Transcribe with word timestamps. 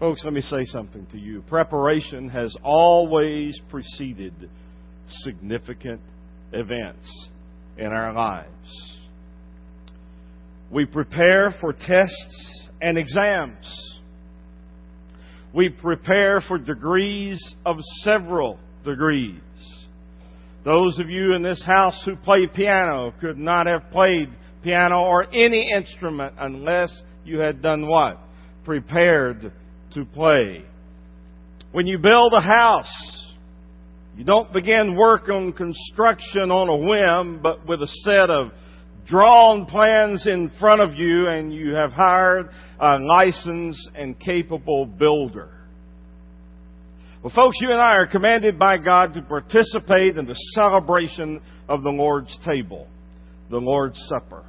Folks, 0.00 0.24
let 0.24 0.32
me 0.32 0.40
say 0.40 0.64
something 0.64 1.06
to 1.12 1.18
you. 1.18 1.42
Preparation 1.42 2.30
has 2.30 2.56
always 2.62 3.60
preceded 3.68 4.32
significant 5.24 6.00
events 6.54 7.28
in 7.76 7.88
our 7.88 8.10
lives. 8.14 8.96
We 10.70 10.86
prepare 10.86 11.54
for 11.60 11.74
tests 11.74 12.64
and 12.80 12.96
exams. 12.96 14.00
We 15.52 15.68
prepare 15.68 16.40
for 16.48 16.56
degrees 16.56 17.38
of 17.66 17.76
several 18.02 18.58
degrees. 18.86 19.42
Those 20.64 20.98
of 20.98 21.10
you 21.10 21.34
in 21.34 21.42
this 21.42 21.62
house 21.62 22.00
who 22.06 22.16
play 22.16 22.46
piano 22.46 23.12
could 23.20 23.36
not 23.36 23.66
have 23.66 23.90
played 23.92 24.30
piano 24.62 25.02
or 25.02 25.24
any 25.24 25.70
instrument 25.70 26.36
unless 26.38 26.90
you 27.22 27.38
had 27.40 27.60
done 27.60 27.86
what? 27.86 28.18
Prepared 28.64 29.52
to 29.92 30.04
play. 30.04 30.64
When 31.72 31.86
you 31.86 31.98
build 31.98 32.32
a 32.36 32.40
house, 32.40 33.26
you 34.16 34.24
don't 34.24 34.52
begin 34.52 34.96
work 34.96 35.28
on 35.28 35.52
construction 35.52 36.50
on 36.50 36.68
a 36.68 36.76
whim, 36.76 37.40
but 37.42 37.66
with 37.66 37.80
a 37.80 37.86
set 38.04 38.28
of 38.28 38.50
drawn 39.06 39.66
plans 39.66 40.26
in 40.26 40.50
front 40.60 40.80
of 40.80 40.94
you 40.94 41.28
and 41.28 41.52
you 41.52 41.74
have 41.74 41.92
hired 41.92 42.50
a 42.78 42.98
licensed 42.98 43.90
and 43.94 44.18
capable 44.18 44.86
builder. 44.86 45.50
Well, 47.22 47.32
folks, 47.34 47.56
you 47.60 47.70
and 47.70 47.80
I 47.80 47.96
are 47.96 48.06
commanded 48.06 48.58
by 48.58 48.78
God 48.78 49.12
to 49.14 49.22
participate 49.22 50.16
in 50.16 50.26
the 50.26 50.36
celebration 50.54 51.40
of 51.68 51.82
the 51.82 51.90
Lord's 51.90 52.36
table, 52.46 52.88
the 53.50 53.58
Lord's 53.58 54.00
Supper. 54.08 54.44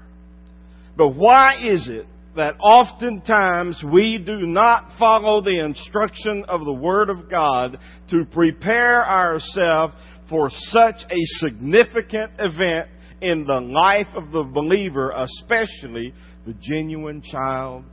But 0.96 1.10
why 1.10 1.55
is 1.55 1.88
it 1.90 2.05
that 2.35 2.55
oftentimes 2.62 3.84
we 3.91 4.17
do 4.17 4.45
not 4.45 4.91
follow 4.98 5.41
the 5.41 5.59
instruction 5.59 6.45
of 6.48 6.63
the 6.63 6.73
Word 6.73 7.09
of 7.09 7.30
God 7.30 7.77
to 8.09 8.26
prepare 8.31 9.07
ourselves 9.07 9.93
for 10.29 10.49
such 10.70 10.96
a 11.10 11.20
significant 11.40 12.32
event 12.40 12.88
in 13.21 13.46
the 13.46 13.60
life 13.60 14.07
of 14.15 14.32
the 14.32 14.43
believer, 14.43 15.12
especially 15.12 16.13
the 16.46 16.54
genuine 16.62 17.21
child 17.21 17.84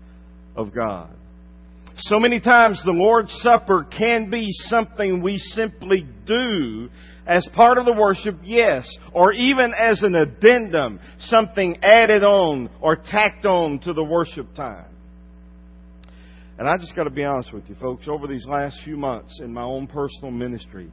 of 0.56 0.72
God. 0.74 1.10
So 1.96 2.20
many 2.20 2.38
times 2.38 2.80
the 2.84 2.92
Lord's 2.92 3.32
Supper 3.42 3.84
can 3.84 4.30
be 4.30 4.46
something 4.68 5.20
we 5.20 5.36
simply 5.36 6.06
do 6.26 6.88
as 7.28 7.46
part 7.52 7.76
of 7.76 7.84
the 7.84 7.92
worship, 7.92 8.40
yes, 8.42 8.88
or 9.12 9.34
even 9.34 9.72
as 9.78 10.02
an 10.02 10.16
addendum, 10.16 10.98
something 11.18 11.76
added 11.82 12.24
on 12.24 12.70
or 12.80 12.96
tacked 12.96 13.44
on 13.44 13.78
to 13.80 13.92
the 13.92 14.02
worship 14.02 14.54
time. 14.54 14.86
And 16.58 16.66
I 16.66 16.76
just 16.78 16.96
got 16.96 17.04
to 17.04 17.10
be 17.10 17.22
honest 17.22 17.52
with 17.52 17.68
you, 17.68 17.76
folks, 17.76 18.08
over 18.08 18.26
these 18.26 18.46
last 18.46 18.80
few 18.82 18.96
months 18.96 19.38
in 19.40 19.52
my 19.52 19.62
own 19.62 19.86
personal 19.86 20.32
ministry, 20.32 20.90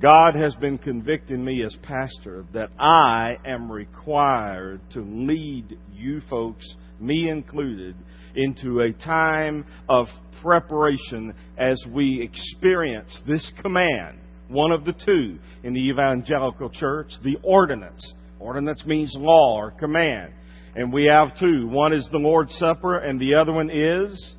God 0.00 0.36
has 0.36 0.54
been 0.54 0.78
convicting 0.78 1.44
me 1.44 1.64
as 1.64 1.76
pastor 1.82 2.46
that 2.54 2.70
I 2.78 3.36
am 3.44 3.70
required 3.70 4.80
to 4.92 5.00
lead 5.00 5.76
you 5.92 6.20
folks, 6.30 6.64
me 7.00 7.28
included, 7.28 7.96
into 8.36 8.80
a 8.80 8.92
time 8.92 9.66
of 9.88 10.06
preparation 10.40 11.34
as 11.58 11.82
we 11.92 12.22
experience 12.22 13.20
this 13.26 13.52
command 13.60 14.20
one 14.48 14.72
of 14.72 14.84
the 14.84 14.92
two 14.92 15.38
in 15.62 15.74
the 15.74 15.88
evangelical 15.88 16.70
church, 16.70 17.12
the 17.22 17.36
ordinance. 17.42 18.12
Ordinance 18.40 18.84
means 18.86 19.14
law 19.16 19.56
or 19.58 19.70
command. 19.72 20.32
And 20.74 20.92
we 20.92 21.06
have 21.10 21.38
two. 21.38 21.66
One 21.68 21.92
is 21.92 22.08
the 22.10 22.18
Lord's 22.18 22.54
Supper, 22.56 22.98
and 22.98 23.20
the 23.20 23.34
other 23.34 23.52
one 23.52 23.70
is 23.70 24.34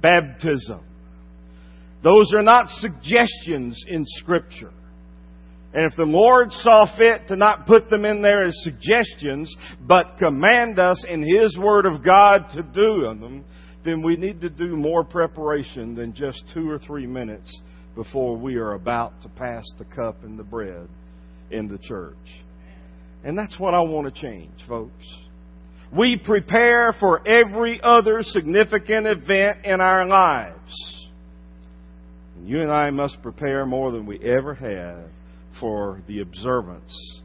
baptism. 0.00 0.80
Those 2.02 2.32
are 2.34 2.42
not 2.42 2.68
suggestions 2.70 3.82
in 3.88 4.04
Scripture. 4.18 4.72
And 5.72 5.90
if 5.90 5.96
the 5.96 6.04
Lord 6.04 6.52
saw 6.52 6.86
fit 6.96 7.28
to 7.28 7.36
not 7.36 7.66
put 7.66 7.90
them 7.90 8.04
in 8.04 8.22
there 8.22 8.44
as 8.44 8.54
suggestions, 8.62 9.54
but 9.80 10.18
command 10.18 10.78
us 10.78 11.04
in 11.08 11.22
His 11.22 11.58
Word 11.58 11.84
of 11.84 12.04
God 12.04 12.48
to 12.54 12.62
do 12.62 13.02
them, 13.02 13.44
then 13.84 14.02
we 14.02 14.16
need 14.16 14.40
to 14.40 14.48
do 14.48 14.76
more 14.76 15.04
preparation 15.04 15.94
than 15.94 16.14
just 16.14 16.44
two 16.54 16.70
or 16.70 16.78
three 16.78 17.06
minutes 17.06 17.60
before 17.94 18.36
we 18.36 18.56
are 18.56 18.72
about 18.72 19.20
to 19.22 19.28
pass 19.28 19.64
the 19.78 19.84
cup 19.84 20.24
and 20.24 20.38
the 20.38 20.44
bread 20.44 20.88
in 21.50 21.68
the 21.68 21.78
church. 21.78 22.16
And 23.24 23.38
that's 23.38 23.58
what 23.58 23.74
I 23.74 23.80
want 23.80 24.12
to 24.12 24.20
change, 24.20 24.52
folks. 24.68 25.04
We 25.96 26.16
prepare 26.16 26.92
for 26.98 27.26
every 27.26 27.80
other 27.82 28.22
significant 28.22 29.06
event 29.06 29.64
in 29.64 29.80
our 29.80 30.06
lives. 30.06 31.02
And 32.36 32.48
you 32.48 32.60
and 32.60 32.70
I 32.70 32.90
must 32.90 33.22
prepare 33.22 33.64
more 33.64 33.92
than 33.92 34.04
we 34.04 34.18
ever 34.18 34.54
have 34.54 35.08
for 35.60 36.02
the 36.08 36.20
observance 36.20 37.20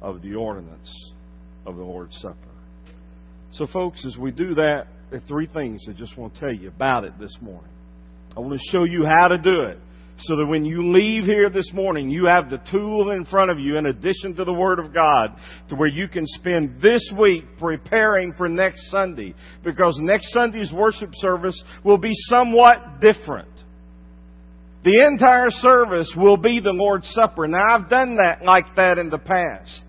of 0.00 0.22
the 0.22 0.34
ordinance 0.34 1.12
of 1.66 1.76
the 1.76 1.82
Lord's 1.82 2.16
Supper. 2.20 2.36
So, 3.52 3.66
folks, 3.66 4.04
as 4.06 4.16
we 4.16 4.30
do 4.30 4.54
that, 4.54 4.86
there 5.10 5.18
are 5.18 5.28
three 5.28 5.46
things 5.46 5.84
I 5.88 5.92
just 5.92 6.16
want 6.16 6.34
to 6.34 6.40
tell 6.40 6.52
you 6.52 6.68
about 6.68 7.04
it 7.04 7.18
this 7.18 7.36
morning. 7.40 7.70
I 8.38 8.40
want 8.40 8.52
to 8.52 8.66
show 8.70 8.84
you 8.84 9.04
how 9.04 9.26
to 9.26 9.36
do 9.36 9.62
it 9.62 9.78
so 10.18 10.36
that 10.36 10.46
when 10.46 10.64
you 10.64 10.92
leave 10.96 11.24
here 11.24 11.50
this 11.50 11.72
morning, 11.72 12.08
you 12.08 12.26
have 12.26 12.48
the 12.48 12.60
tool 12.70 13.10
in 13.10 13.24
front 13.24 13.50
of 13.50 13.58
you 13.58 13.76
in 13.76 13.86
addition 13.86 14.36
to 14.36 14.44
the 14.44 14.52
Word 14.52 14.78
of 14.78 14.94
God 14.94 15.34
to 15.70 15.74
where 15.74 15.88
you 15.88 16.06
can 16.06 16.22
spend 16.24 16.80
this 16.80 17.02
week 17.18 17.42
preparing 17.58 18.32
for 18.34 18.48
next 18.48 18.92
Sunday 18.92 19.34
because 19.64 19.98
next 20.00 20.32
Sunday's 20.32 20.70
worship 20.72 21.10
service 21.14 21.60
will 21.82 21.98
be 21.98 22.12
somewhat 22.28 23.00
different. 23.00 23.50
The 24.84 25.04
entire 25.10 25.50
service 25.50 26.12
will 26.16 26.36
be 26.36 26.60
the 26.62 26.70
Lord's 26.70 27.08
Supper. 27.10 27.48
Now, 27.48 27.58
I've 27.72 27.90
done 27.90 28.18
that 28.24 28.44
like 28.44 28.76
that 28.76 28.98
in 28.98 29.10
the 29.10 29.18
past. 29.18 29.82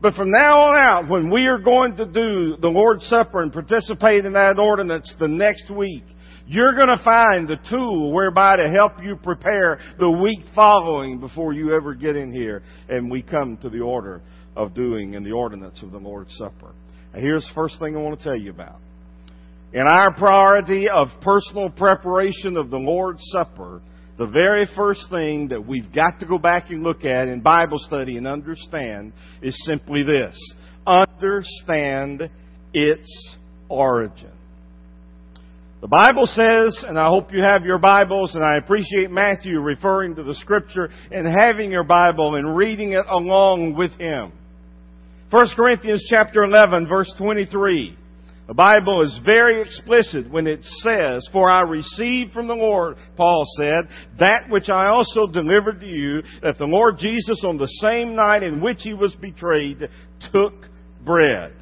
But 0.00 0.14
from 0.14 0.30
now 0.30 0.62
on 0.62 0.76
out, 0.76 1.10
when 1.10 1.30
we 1.30 1.44
are 1.46 1.58
going 1.58 1.94
to 1.96 2.06
do 2.06 2.56
the 2.58 2.70
Lord's 2.70 3.06
Supper 3.06 3.42
and 3.42 3.52
participate 3.52 4.24
in 4.24 4.32
that 4.32 4.58
ordinance 4.58 5.14
the 5.20 5.28
next 5.28 5.70
week, 5.70 6.04
you're 6.46 6.74
going 6.74 6.88
to 6.88 7.02
find 7.04 7.48
the 7.48 7.56
tool 7.70 8.12
whereby 8.12 8.56
to 8.56 8.68
help 8.76 9.02
you 9.02 9.16
prepare 9.16 9.78
the 9.98 10.10
week 10.10 10.44
following 10.54 11.20
before 11.20 11.52
you 11.52 11.74
ever 11.74 11.94
get 11.94 12.16
in 12.16 12.32
here 12.32 12.62
and 12.88 13.10
we 13.10 13.22
come 13.22 13.56
to 13.58 13.70
the 13.70 13.80
order 13.80 14.22
of 14.56 14.74
doing 14.74 15.14
and 15.14 15.24
the 15.24 15.32
ordinance 15.32 15.82
of 15.82 15.92
the 15.92 15.98
Lord's 15.98 16.34
Supper. 16.36 16.72
And 17.12 17.22
here's 17.22 17.44
the 17.44 17.54
first 17.54 17.78
thing 17.78 17.96
I 17.96 18.00
want 18.00 18.18
to 18.18 18.24
tell 18.24 18.36
you 18.36 18.50
about. 18.50 18.80
In 19.72 19.82
our 19.82 20.14
priority 20.14 20.86
of 20.94 21.08
personal 21.22 21.70
preparation 21.70 22.56
of 22.56 22.70
the 22.70 22.76
Lord's 22.76 23.22
Supper, 23.32 23.80
the 24.18 24.26
very 24.26 24.66
first 24.76 25.06
thing 25.10 25.48
that 25.48 25.66
we've 25.66 25.90
got 25.94 26.20
to 26.20 26.26
go 26.26 26.38
back 26.38 26.70
and 26.70 26.82
look 26.82 27.04
at 27.04 27.28
in 27.28 27.40
Bible 27.40 27.78
study 27.78 28.16
and 28.18 28.26
understand 28.26 29.12
is 29.40 29.56
simply 29.64 30.02
this. 30.02 30.38
Understand 30.86 32.28
its 32.74 33.36
origin. 33.68 34.32
The 35.82 35.88
Bible 35.88 36.26
says, 36.26 36.84
and 36.86 36.96
I 36.96 37.08
hope 37.08 37.32
you 37.32 37.42
have 37.42 37.64
your 37.64 37.78
Bibles, 37.78 38.36
and 38.36 38.44
I 38.44 38.56
appreciate 38.56 39.10
Matthew 39.10 39.58
referring 39.58 40.14
to 40.14 40.22
the 40.22 40.36
Scripture 40.36 40.90
and 41.10 41.26
having 41.26 41.72
your 41.72 41.82
Bible 41.82 42.36
and 42.36 42.56
reading 42.56 42.92
it 42.92 43.04
along 43.10 43.74
with 43.76 43.90
him. 43.98 44.30
1 45.30 45.46
Corinthians 45.56 46.06
chapter 46.08 46.44
11 46.44 46.86
verse 46.86 47.12
23. 47.18 47.98
The 48.46 48.54
Bible 48.54 49.02
is 49.02 49.18
very 49.24 49.60
explicit 49.60 50.30
when 50.30 50.46
it 50.46 50.64
says, 50.84 51.28
For 51.32 51.50
I 51.50 51.62
received 51.62 52.32
from 52.32 52.46
the 52.46 52.54
Lord, 52.54 52.96
Paul 53.16 53.44
said, 53.56 53.88
that 54.20 54.48
which 54.50 54.68
I 54.68 54.86
also 54.86 55.26
delivered 55.26 55.80
to 55.80 55.86
you, 55.86 56.22
that 56.42 56.58
the 56.58 56.64
Lord 56.64 56.98
Jesus 56.98 57.42
on 57.44 57.56
the 57.56 57.66
same 57.80 58.14
night 58.14 58.44
in 58.44 58.60
which 58.60 58.82
he 58.82 58.94
was 58.94 59.16
betrayed 59.16 59.88
took 60.32 60.54
bread. 61.04 61.54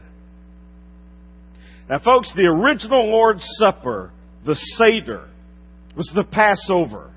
Now, 1.91 1.99
folks, 1.99 2.33
the 2.37 2.47
original 2.47 3.11
Lord's 3.11 3.45
Supper, 3.59 4.12
the 4.47 4.55
Seder, 4.79 5.29
was 5.97 6.09
the 6.14 6.23
Passover. 6.23 7.11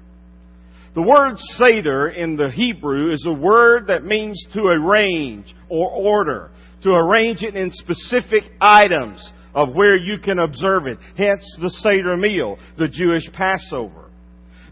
The 0.96 1.02
word 1.04 1.38
Seder 1.38 2.08
in 2.08 2.36
the 2.36 2.50
Hebrew 2.50 3.14
is 3.14 3.24
a 3.28 3.34
word 3.34 3.86
that 3.88 4.04
means 4.04 4.44
to 4.56 4.62
arrange 4.62 5.54
or 5.70 5.92
order, 5.92 6.50
to 6.82 6.90
arrange 6.90 7.44
it 7.44 7.56
in 7.56 7.70
specific 7.70 8.46
items 8.60 9.32
of 9.54 9.76
where 9.76 9.96
you 9.96 10.18
can 10.18 10.40
observe 10.40 10.88
it. 10.88 10.98
Hence 11.16 11.46
the 11.62 11.70
Seder 11.70 12.18
meal, 12.18 12.58
the 12.80 12.88
Jewish 12.88 13.32
Passover. 13.32 14.10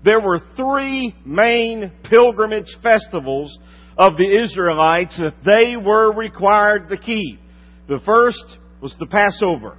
There 0.04 0.20
were 0.20 0.42
three 0.56 1.16
main 1.24 1.92
pilgrimage 2.10 2.76
festivals 2.82 3.56
of 4.00 4.14
the 4.18 4.44
Israelites 4.44 5.16
that 5.20 5.36
they 5.46 5.78
were 5.78 6.12
required 6.12 6.90
to 6.90 6.98
keep. 6.98 7.40
The 7.88 8.00
first 8.04 8.44
was 8.82 8.96
the 8.98 9.06
Passover. 9.06 9.78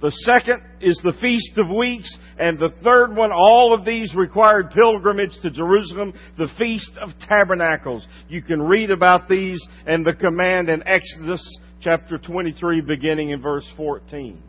The 0.00 0.12
second 0.24 0.62
is 0.80 1.00
the 1.02 1.16
Feast 1.20 1.58
of 1.58 1.68
Weeks. 1.68 2.16
And 2.38 2.58
the 2.58 2.72
third 2.84 3.16
one, 3.16 3.32
all 3.32 3.74
of 3.74 3.84
these 3.84 4.14
required 4.14 4.70
pilgrimage 4.70 5.32
to 5.42 5.50
Jerusalem, 5.50 6.12
the 6.36 6.48
Feast 6.56 6.92
of 7.00 7.10
Tabernacles. 7.28 8.06
You 8.28 8.42
can 8.42 8.62
read 8.62 8.90
about 8.90 9.28
these 9.28 9.60
and 9.86 10.06
the 10.06 10.12
command 10.12 10.68
in 10.68 10.86
Exodus 10.86 11.42
chapter 11.80 12.18
23 12.18 12.80
beginning 12.80 13.30
in 13.30 13.42
verse 13.42 13.66
14. 13.76 14.42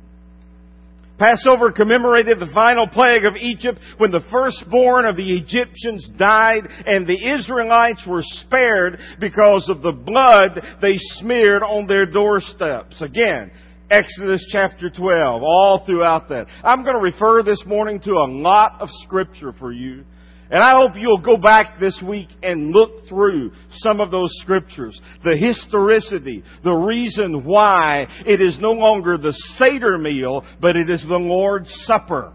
Passover 1.18 1.72
commemorated 1.72 2.40
the 2.40 2.50
final 2.54 2.88
plague 2.88 3.25
of 3.25 3.36
Egypt 3.36 3.78
when 3.98 4.10
the 4.10 4.24
firstborn 4.31 5.04
of 5.04 5.18
the 5.18 5.38
Egyptians 5.38 6.10
died 6.18 6.66
and 6.86 7.06
the 7.06 7.36
Israelites 7.36 8.06
were 8.07 8.24
spared 8.24 9.00
because 9.19 9.68
of 9.68 9.81
the 9.81 9.92
blood 9.92 10.63
they 10.81 10.96
smeared 11.19 11.62
on 11.62 11.88
their 11.88 12.06
doorsteps. 12.06 13.01
Again, 13.01 13.51
Exodus 13.91 14.45
chapter 14.51 14.89
12, 14.89 15.41
all 15.41 15.83
throughout 15.86 16.30
that. 16.30 16.45
I'm 16.63 16.83
going 16.83 16.95
to 16.95 17.01
refer 17.01 17.41
this 17.41 17.63
morning 17.65 18.00
to 18.01 18.12
a 18.12 18.30
lot 18.30 18.81
of 18.81 18.89
scripture 19.03 19.51
for 19.53 19.71
you. 19.71 20.03
And 20.51 20.63
I 20.63 20.74
hope 20.80 20.94
you'll 20.95 21.21
go 21.21 21.38
back 21.38 21.80
this 21.80 22.00
week 22.07 22.27
and 22.41 22.71
look 22.71 23.07
through 23.07 23.51
some 23.71 24.00
of 24.00 24.09
those 24.09 24.31
scriptures. 24.41 25.00
The 25.24 25.38
historicity, 25.38 26.44
the 26.63 26.74
reason 26.74 27.44
why 27.44 28.07
it 28.25 28.41
is 28.41 28.57
no 28.59 28.71
longer 28.71 29.18
the 29.18 29.33
Seder 29.57 29.97
meal, 29.97 30.44
but 30.59 30.75
it 30.75 30.89
is 30.89 31.03
the 31.07 31.18
Lord's 31.18 31.69
Supper. 31.86 32.33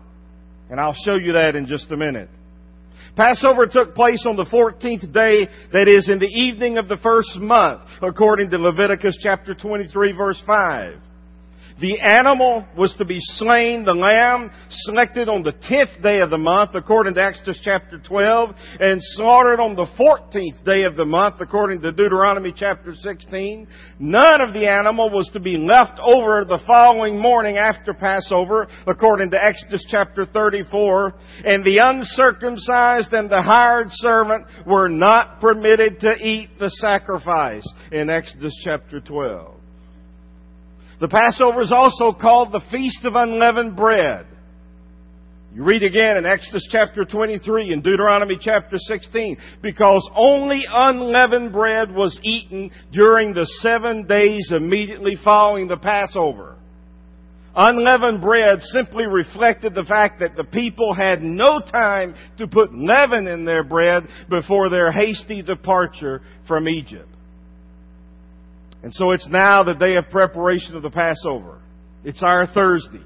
And 0.70 0.80
I'll 0.80 0.96
show 1.04 1.16
you 1.16 1.32
that 1.32 1.56
in 1.56 1.66
just 1.66 1.90
a 1.90 1.96
minute. 1.96 2.30
Passover 3.16 3.66
took 3.66 3.94
place 3.94 4.24
on 4.28 4.36
the 4.36 4.44
14th 4.44 5.12
day, 5.12 5.46
that 5.72 5.88
is 5.88 6.08
in 6.08 6.18
the 6.18 6.26
evening 6.26 6.78
of 6.78 6.88
the 6.88 6.98
first 7.02 7.36
month, 7.38 7.82
according 8.02 8.50
to 8.50 8.58
Leviticus 8.58 9.16
chapter 9.22 9.54
23 9.54 10.12
verse 10.12 10.42
5. 10.46 10.94
The 11.80 11.98
animal 12.00 12.64
was 12.78 12.94
to 12.98 13.04
be 13.04 13.18
slain, 13.18 13.84
the 13.84 13.92
lamb 13.92 14.52
selected 14.70 15.28
on 15.28 15.42
the 15.42 15.50
10th 15.50 16.00
day 16.04 16.20
of 16.20 16.30
the 16.30 16.38
month, 16.38 16.70
according 16.74 17.14
to 17.14 17.20
Exodus 17.20 17.60
chapter 17.64 17.98
12, 17.98 18.50
and 18.78 19.00
slaughtered 19.16 19.58
on 19.58 19.74
the 19.74 19.86
14th 19.98 20.64
day 20.64 20.84
of 20.84 20.94
the 20.94 21.04
month, 21.04 21.40
according 21.40 21.80
to 21.80 21.90
Deuteronomy 21.90 22.52
chapter 22.54 22.94
16. 22.94 23.66
None 23.98 24.40
of 24.40 24.54
the 24.54 24.68
animal 24.68 25.10
was 25.10 25.28
to 25.32 25.40
be 25.40 25.56
left 25.58 25.98
over 25.98 26.44
the 26.44 26.62
following 26.64 27.20
morning 27.20 27.56
after 27.56 27.92
Passover, 27.92 28.68
according 28.86 29.30
to 29.32 29.44
Exodus 29.44 29.84
chapter 29.90 30.24
34. 30.24 31.12
And 31.44 31.64
the 31.64 31.78
uncircumcised 31.82 33.12
and 33.12 33.28
the 33.28 33.42
hired 33.42 33.88
servant 33.90 34.46
were 34.64 34.88
not 34.88 35.40
permitted 35.40 35.98
to 36.00 36.12
eat 36.24 36.50
the 36.60 36.70
sacrifice, 36.70 37.66
in 37.90 38.10
Exodus 38.10 38.54
chapter 38.64 39.00
12. 39.00 39.53
The 41.04 41.08
Passover 41.08 41.60
is 41.60 41.70
also 41.70 42.18
called 42.18 42.50
the 42.50 42.62
Feast 42.72 43.04
of 43.04 43.14
Unleavened 43.14 43.76
Bread. 43.76 44.24
You 45.54 45.62
read 45.62 45.82
again 45.82 46.16
in 46.16 46.24
Exodus 46.24 46.66
chapter 46.72 47.04
23 47.04 47.74
and 47.74 47.82
Deuteronomy 47.82 48.38
chapter 48.40 48.78
16, 48.78 49.36
because 49.60 50.10
only 50.16 50.62
unleavened 50.66 51.52
bread 51.52 51.94
was 51.94 52.18
eaten 52.22 52.70
during 52.90 53.34
the 53.34 53.44
seven 53.60 54.06
days 54.06 54.50
immediately 54.50 55.12
following 55.22 55.68
the 55.68 55.76
Passover. 55.76 56.56
Unleavened 57.54 58.22
bread 58.22 58.62
simply 58.62 59.04
reflected 59.06 59.74
the 59.74 59.84
fact 59.84 60.20
that 60.20 60.36
the 60.36 60.44
people 60.44 60.94
had 60.94 61.22
no 61.22 61.60
time 61.60 62.14
to 62.38 62.46
put 62.46 62.74
leaven 62.74 63.28
in 63.28 63.44
their 63.44 63.62
bread 63.62 64.04
before 64.30 64.70
their 64.70 64.90
hasty 64.90 65.42
departure 65.42 66.22
from 66.48 66.66
Egypt. 66.66 67.13
And 68.84 68.92
so 68.92 69.12
it's 69.12 69.26
now 69.30 69.64
the 69.64 69.72
day 69.72 69.96
of 69.96 70.10
preparation 70.10 70.76
of 70.76 70.82
the 70.82 70.90
Passover. 70.90 71.62
It's 72.04 72.22
our 72.22 72.46
Thursday. 72.46 73.00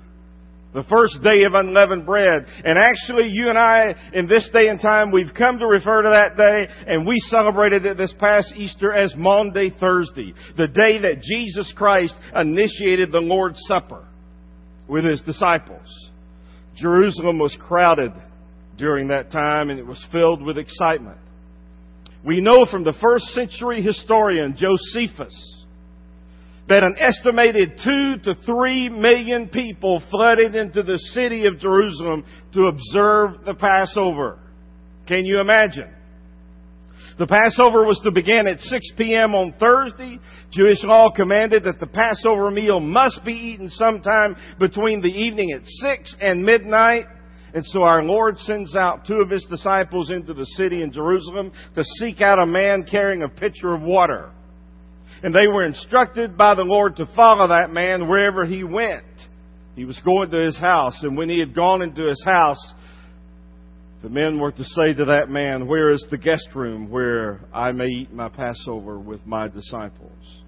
The 0.74 0.82
first 0.90 1.22
day 1.22 1.44
of 1.44 1.54
unleavened 1.54 2.04
bread. 2.04 2.46
And 2.64 2.76
actually, 2.76 3.28
you 3.30 3.48
and 3.48 3.56
I, 3.56 3.94
in 4.12 4.26
this 4.26 4.50
day 4.52 4.66
and 4.66 4.80
time, 4.80 5.12
we've 5.12 5.32
come 5.38 5.60
to 5.60 5.66
refer 5.66 6.02
to 6.02 6.10
that 6.10 6.36
day, 6.36 6.68
and 6.88 7.06
we 7.06 7.14
celebrated 7.28 7.86
it 7.86 7.96
this 7.96 8.12
past 8.18 8.52
Easter 8.56 8.92
as 8.92 9.14
Maundy 9.16 9.70
Thursday, 9.78 10.34
the 10.56 10.66
day 10.66 10.98
that 10.98 11.22
Jesus 11.22 11.72
Christ 11.76 12.16
initiated 12.34 13.12
the 13.12 13.20
Lord's 13.20 13.60
Supper 13.68 14.04
with 14.88 15.04
his 15.04 15.20
disciples. 15.20 15.86
Jerusalem 16.74 17.38
was 17.38 17.56
crowded 17.60 18.10
during 18.76 19.06
that 19.08 19.30
time, 19.30 19.70
and 19.70 19.78
it 19.78 19.86
was 19.86 20.04
filled 20.10 20.42
with 20.42 20.58
excitement. 20.58 21.18
We 22.24 22.40
know 22.40 22.66
from 22.68 22.82
the 22.82 22.98
first 23.00 23.26
century 23.26 23.80
historian, 23.80 24.56
Josephus, 24.56 25.57
that 26.68 26.82
an 26.82 26.96
estimated 27.00 27.80
two 27.82 28.16
to 28.24 28.34
three 28.44 28.90
million 28.90 29.48
people 29.48 30.02
flooded 30.10 30.54
into 30.54 30.82
the 30.82 30.98
city 31.14 31.46
of 31.46 31.58
Jerusalem 31.58 32.24
to 32.52 32.66
observe 32.66 33.44
the 33.46 33.54
Passover. 33.54 34.38
Can 35.06 35.24
you 35.24 35.40
imagine? 35.40 35.94
The 37.18 37.26
Passover 37.26 37.84
was 37.84 38.00
to 38.04 38.12
begin 38.12 38.46
at 38.46 38.60
6 38.60 38.92
p.m. 38.96 39.34
on 39.34 39.54
Thursday. 39.58 40.18
Jewish 40.52 40.84
law 40.84 41.10
commanded 41.10 41.64
that 41.64 41.80
the 41.80 41.86
Passover 41.86 42.50
meal 42.50 42.80
must 42.80 43.24
be 43.24 43.32
eaten 43.32 43.70
sometime 43.70 44.36
between 44.60 45.00
the 45.00 45.08
evening 45.08 45.52
at 45.52 45.64
6 45.64 46.16
and 46.20 46.44
midnight. 46.44 47.06
And 47.54 47.64
so 47.64 47.82
our 47.82 48.04
Lord 48.04 48.38
sends 48.38 48.76
out 48.76 49.06
two 49.06 49.20
of 49.24 49.30
his 49.30 49.44
disciples 49.50 50.10
into 50.10 50.34
the 50.34 50.44
city 50.56 50.82
in 50.82 50.92
Jerusalem 50.92 51.50
to 51.74 51.82
seek 51.98 52.20
out 52.20 52.38
a 52.38 52.46
man 52.46 52.84
carrying 52.84 53.22
a 53.22 53.28
pitcher 53.28 53.74
of 53.74 53.80
water 53.80 54.32
and 55.22 55.34
they 55.34 55.46
were 55.46 55.64
instructed 55.64 56.36
by 56.36 56.54
the 56.54 56.62
Lord 56.62 56.96
to 56.96 57.06
follow 57.16 57.48
that 57.48 57.70
man 57.70 58.08
wherever 58.08 58.44
he 58.44 58.64
went. 58.64 59.04
He 59.74 59.84
was 59.84 59.98
going 60.04 60.30
to 60.30 60.44
his 60.44 60.58
house, 60.58 60.98
and 61.02 61.16
when 61.16 61.28
he 61.28 61.38
had 61.38 61.54
gone 61.54 61.82
into 61.82 62.08
his 62.08 62.22
house, 62.24 62.72
the 64.02 64.08
men 64.08 64.38
were 64.38 64.52
to 64.52 64.64
say 64.64 64.92
to 64.92 65.04
that 65.06 65.28
man, 65.28 65.66
Where 65.66 65.90
is 65.92 66.04
the 66.10 66.16
guest 66.16 66.48
room 66.54 66.88
where 66.88 67.40
I 67.52 67.72
may 67.72 67.86
eat 67.86 68.12
my 68.12 68.28
Passover 68.28 68.98
with 68.98 69.24
my 69.26 69.48
disciples? 69.48 70.42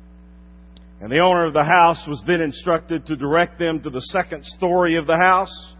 And 1.00 1.10
the 1.10 1.18
owner 1.18 1.46
of 1.46 1.54
the 1.54 1.64
house 1.64 2.04
was 2.06 2.22
then 2.26 2.40
instructed 2.40 3.06
to 3.06 3.16
direct 3.16 3.58
them 3.58 3.80
to 3.82 3.90
the 3.90 4.02
second 4.12 4.44
story 4.44 4.96
of 4.96 5.06
the 5.06 5.16
house 5.16 5.74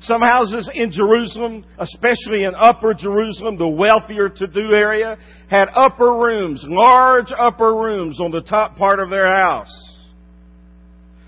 some 0.00 0.20
houses 0.20 0.70
in 0.74 0.90
Jerusalem, 0.90 1.64
especially 1.78 2.44
in 2.44 2.54
Upper 2.54 2.94
Jerusalem, 2.94 3.56
the 3.56 3.68
wealthier 3.68 4.28
to 4.28 4.46
do 4.46 4.72
area, 4.72 5.16
had 5.48 5.66
upper 5.74 6.12
rooms, 6.12 6.64
large 6.68 7.32
upper 7.38 7.74
rooms 7.74 8.20
on 8.20 8.30
the 8.30 8.42
top 8.42 8.76
part 8.76 9.00
of 9.00 9.10
their 9.10 9.32
house. 9.32 9.72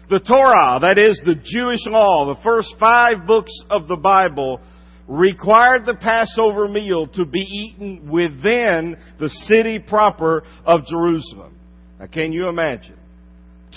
The 0.09 0.21
Torah, 0.21 0.81
that 0.81 0.99
is 0.99 1.21
the 1.25 1.35
Jewish 1.35 1.87
law, 1.87 2.35
the 2.35 2.43
first 2.43 2.75
five 2.79 3.27
books 3.27 3.53
of 3.71 3.87
the 3.87 3.97
Bible, 3.97 4.61
required 5.07 5.87
the 5.87 5.95
Passover 5.95 6.69
meal 6.69 7.07
to 7.09 7.25
be 7.25 7.41
eaten 7.41 8.11
within 8.11 8.97
the 9.19 9.29
city 9.49 9.79
proper 9.79 10.45
of 10.65 10.85
Jerusalem. 10.87 11.57
Now, 11.99 12.07
can 12.07 12.33
you 12.33 12.49
imagine? 12.49 12.99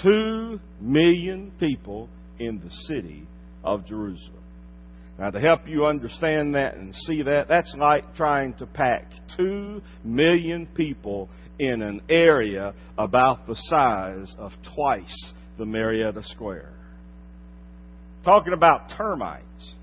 Two 0.02 0.60
million 0.80 1.52
people 1.60 2.10
in 2.40 2.60
the 2.64 2.70
city 2.88 3.28
of 3.64 3.86
Jerusalem. 3.86 4.43
Now, 5.20 5.30
to 5.30 5.40
help 5.40 5.68
you 5.68 5.86
understand 5.86 6.56
that 6.56 6.76
and 6.76 6.94
see 6.94 7.22
that, 7.22 7.48
that's 7.48 7.74
like 7.78 8.16
trying 8.16 8.56
to 8.56 8.66
pack 8.66 9.12
two 9.38 9.82
million 10.04 10.66
people 10.68 11.30
in 11.60 11.82
an 11.84 12.02
area 12.10 12.74
about 12.98 13.46
the 13.46 13.56
size 13.56 14.34
of 14.40 14.52
twice 14.76 15.34
the 15.58 15.66
Marietta 15.66 16.24
Square. 16.24 16.74
Talking 18.24 18.54
about 18.54 18.92
termites. 18.98 19.74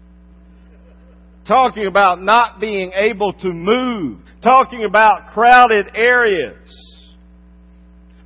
Talking 1.47 1.87
about 1.87 2.23
not 2.23 2.61
being 2.61 2.93
able 2.95 3.33
to 3.35 3.53
move. 3.53 4.19
Talking 4.43 4.85
about 4.85 5.29
crowded 5.33 5.93
areas. 5.95 6.59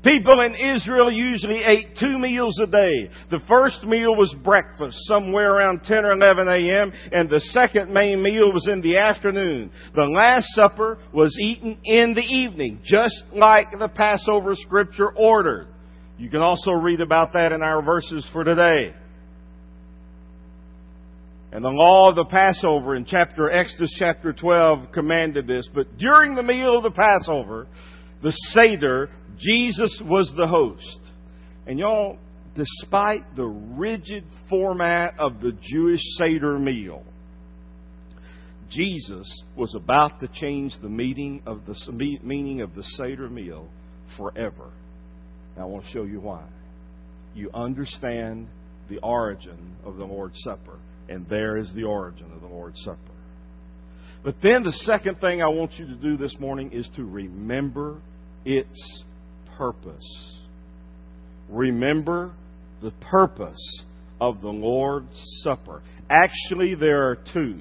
People 0.05 0.43
in 0.43 0.55
Israel 0.55 1.11
usually 1.11 1.63
ate 1.65 1.97
two 1.99 2.19
meals 2.19 2.61
a 2.63 2.67
day. 2.67 3.11
The 3.31 3.41
first 3.49 3.85
meal 3.85 4.15
was 4.15 4.35
breakfast, 4.45 4.99
somewhere 5.07 5.57
around 5.57 5.83
10 5.85 5.97
or 6.05 6.13
11 6.13 6.47
a.m., 6.47 6.93
and 7.11 7.31
the 7.31 7.41
second 7.53 7.91
main 7.91 8.23
meal 8.23 8.53
was 8.53 8.69
in 8.71 8.83
the 8.83 8.99
afternoon. 8.99 9.71
The 9.95 10.03
Last 10.03 10.47
Supper 10.55 10.99
was 11.15 11.35
eaten 11.41 11.79
in 11.85 12.13
the 12.13 12.21
evening, 12.21 12.81
just 12.85 13.15
like 13.35 13.69
the 13.79 13.89
Passover 13.89 14.55
scripture 14.55 15.11
ordered. 15.17 15.69
You 16.19 16.29
can 16.29 16.41
also 16.41 16.73
read 16.73 17.01
about 17.01 17.33
that 17.33 17.53
in 17.53 17.63
our 17.63 17.83
verses 17.83 18.29
for 18.31 18.45
today. 18.45 18.95
And 21.51 21.65
the 21.65 21.69
law 21.69 22.11
of 22.11 22.17
the 22.17 22.27
Passover 22.27 22.95
in 22.95 23.07
chapter 23.07 23.51
Exodus 23.51 23.95
chapter 23.99 24.35
12 24.35 24.93
commanded 24.93 25.47
this. 25.47 25.67
But 25.75 25.97
during 25.97 26.35
the 26.35 26.43
meal 26.43 26.77
of 26.77 26.83
the 26.83 26.91
Passover, 26.91 27.69
the 28.23 28.33
Seder, 28.53 29.09
Jesus 29.39 30.01
was 30.05 30.33
the 30.37 30.47
host. 30.47 31.01
And 31.67 31.79
y'all, 31.79 32.19
despite 32.55 33.37
the 33.37 33.45
rigid 33.45 34.25
format 34.49 35.15
of 35.19 35.41
the 35.41 35.53
Jewish 35.63 36.01
Seder 36.19 36.59
meal, 36.59 37.03
Jesus 38.71 39.43
was 39.57 39.75
about 39.75 40.21
to 40.21 40.29
change 40.29 40.73
the 40.83 40.89
meaning 40.89 41.43
of 41.47 41.61
the 41.67 41.75
meaning 42.23 42.61
of 42.61 42.75
the 42.75 42.83
Seder 42.83 43.29
meal 43.29 43.69
forever. 44.17 44.71
Now 45.57 45.63
I 45.63 45.67
want 45.67 45.85
to 45.85 45.91
show 45.91 46.05
you 46.05 46.21
why. 46.21 46.45
You 47.35 47.51
understand 47.53 48.49
the 48.89 48.99
origin 48.99 49.77
of 49.85 49.97
the 49.97 50.05
Lord's 50.05 50.41
Supper, 50.43 50.79
and 51.09 51.29
there 51.29 51.57
is 51.57 51.73
the 51.75 51.85
origin 51.85 52.31
of 52.33 52.41
the 52.41 52.49
Lord's 52.49 52.81
Supper. 52.85 52.99
But 54.25 54.37
then 54.43 54.63
the 54.63 54.73
second 54.73 55.21
thing 55.21 55.43
I 55.43 55.49
want 55.49 55.73
you 55.75 55.87
to 55.87 55.95
do 55.95 56.17
this 56.17 56.35
morning 56.39 56.73
is 56.73 56.89
to 56.97 57.05
remember 57.05 58.01
its 58.45 59.05
purpose. 59.57 60.39
Remember 61.49 62.33
the 62.83 62.93
purpose 63.11 63.85
of 64.21 64.41
the 64.41 64.49
Lord's 64.49 65.21
Supper. 65.43 65.83
Actually, 66.09 66.75
there 66.75 67.09
are 67.09 67.19
two. 67.33 67.61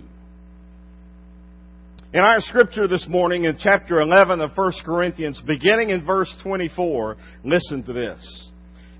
In 2.13 2.19
our 2.19 2.39
scripture 2.41 2.88
this 2.88 3.07
morning 3.09 3.45
in 3.45 3.57
chapter 3.57 4.00
11 4.00 4.39
of 4.39 4.51
1 4.55 4.71
Corinthians, 4.85 5.41
beginning 5.47 5.89
in 5.89 6.05
verse 6.05 6.31
24, 6.43 7.17
listen 7.43 7.83
to 7.83 7.93
this. 7.93 8.50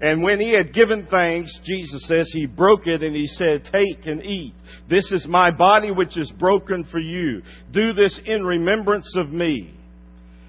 And 0.01 0.23
when 0.23 0.39
he 0.39 0.53
had 0.53 0.73
given 0.73 1.07
thanks, 1.09 1.57
Jesus 1.63 2.07
says, 2.07 2.29
he 2.33 2.45
broke 2.45 2.88
it 2.88 3.03
and 3.03 3.15
he 3.15 3.27
said, 3.27 3.63
Take 3.71 4.05
and 4.05 4.21
eat. 4.21 4.53
This 4.89 5.09
is 5.12 5.25
my 5.27 5.51
body 5.51 5.91
which 5.91 6.17
is 6.17 6.31
broken 6.39 6.83
for 6.85 7.00
you. 7.00 7.41
Do 7.71 7.93
this 7.93 8.19
in 8.25 8.43
remembrance 8.43 9.13
of 9.15 9.29
me. 9.29 9.73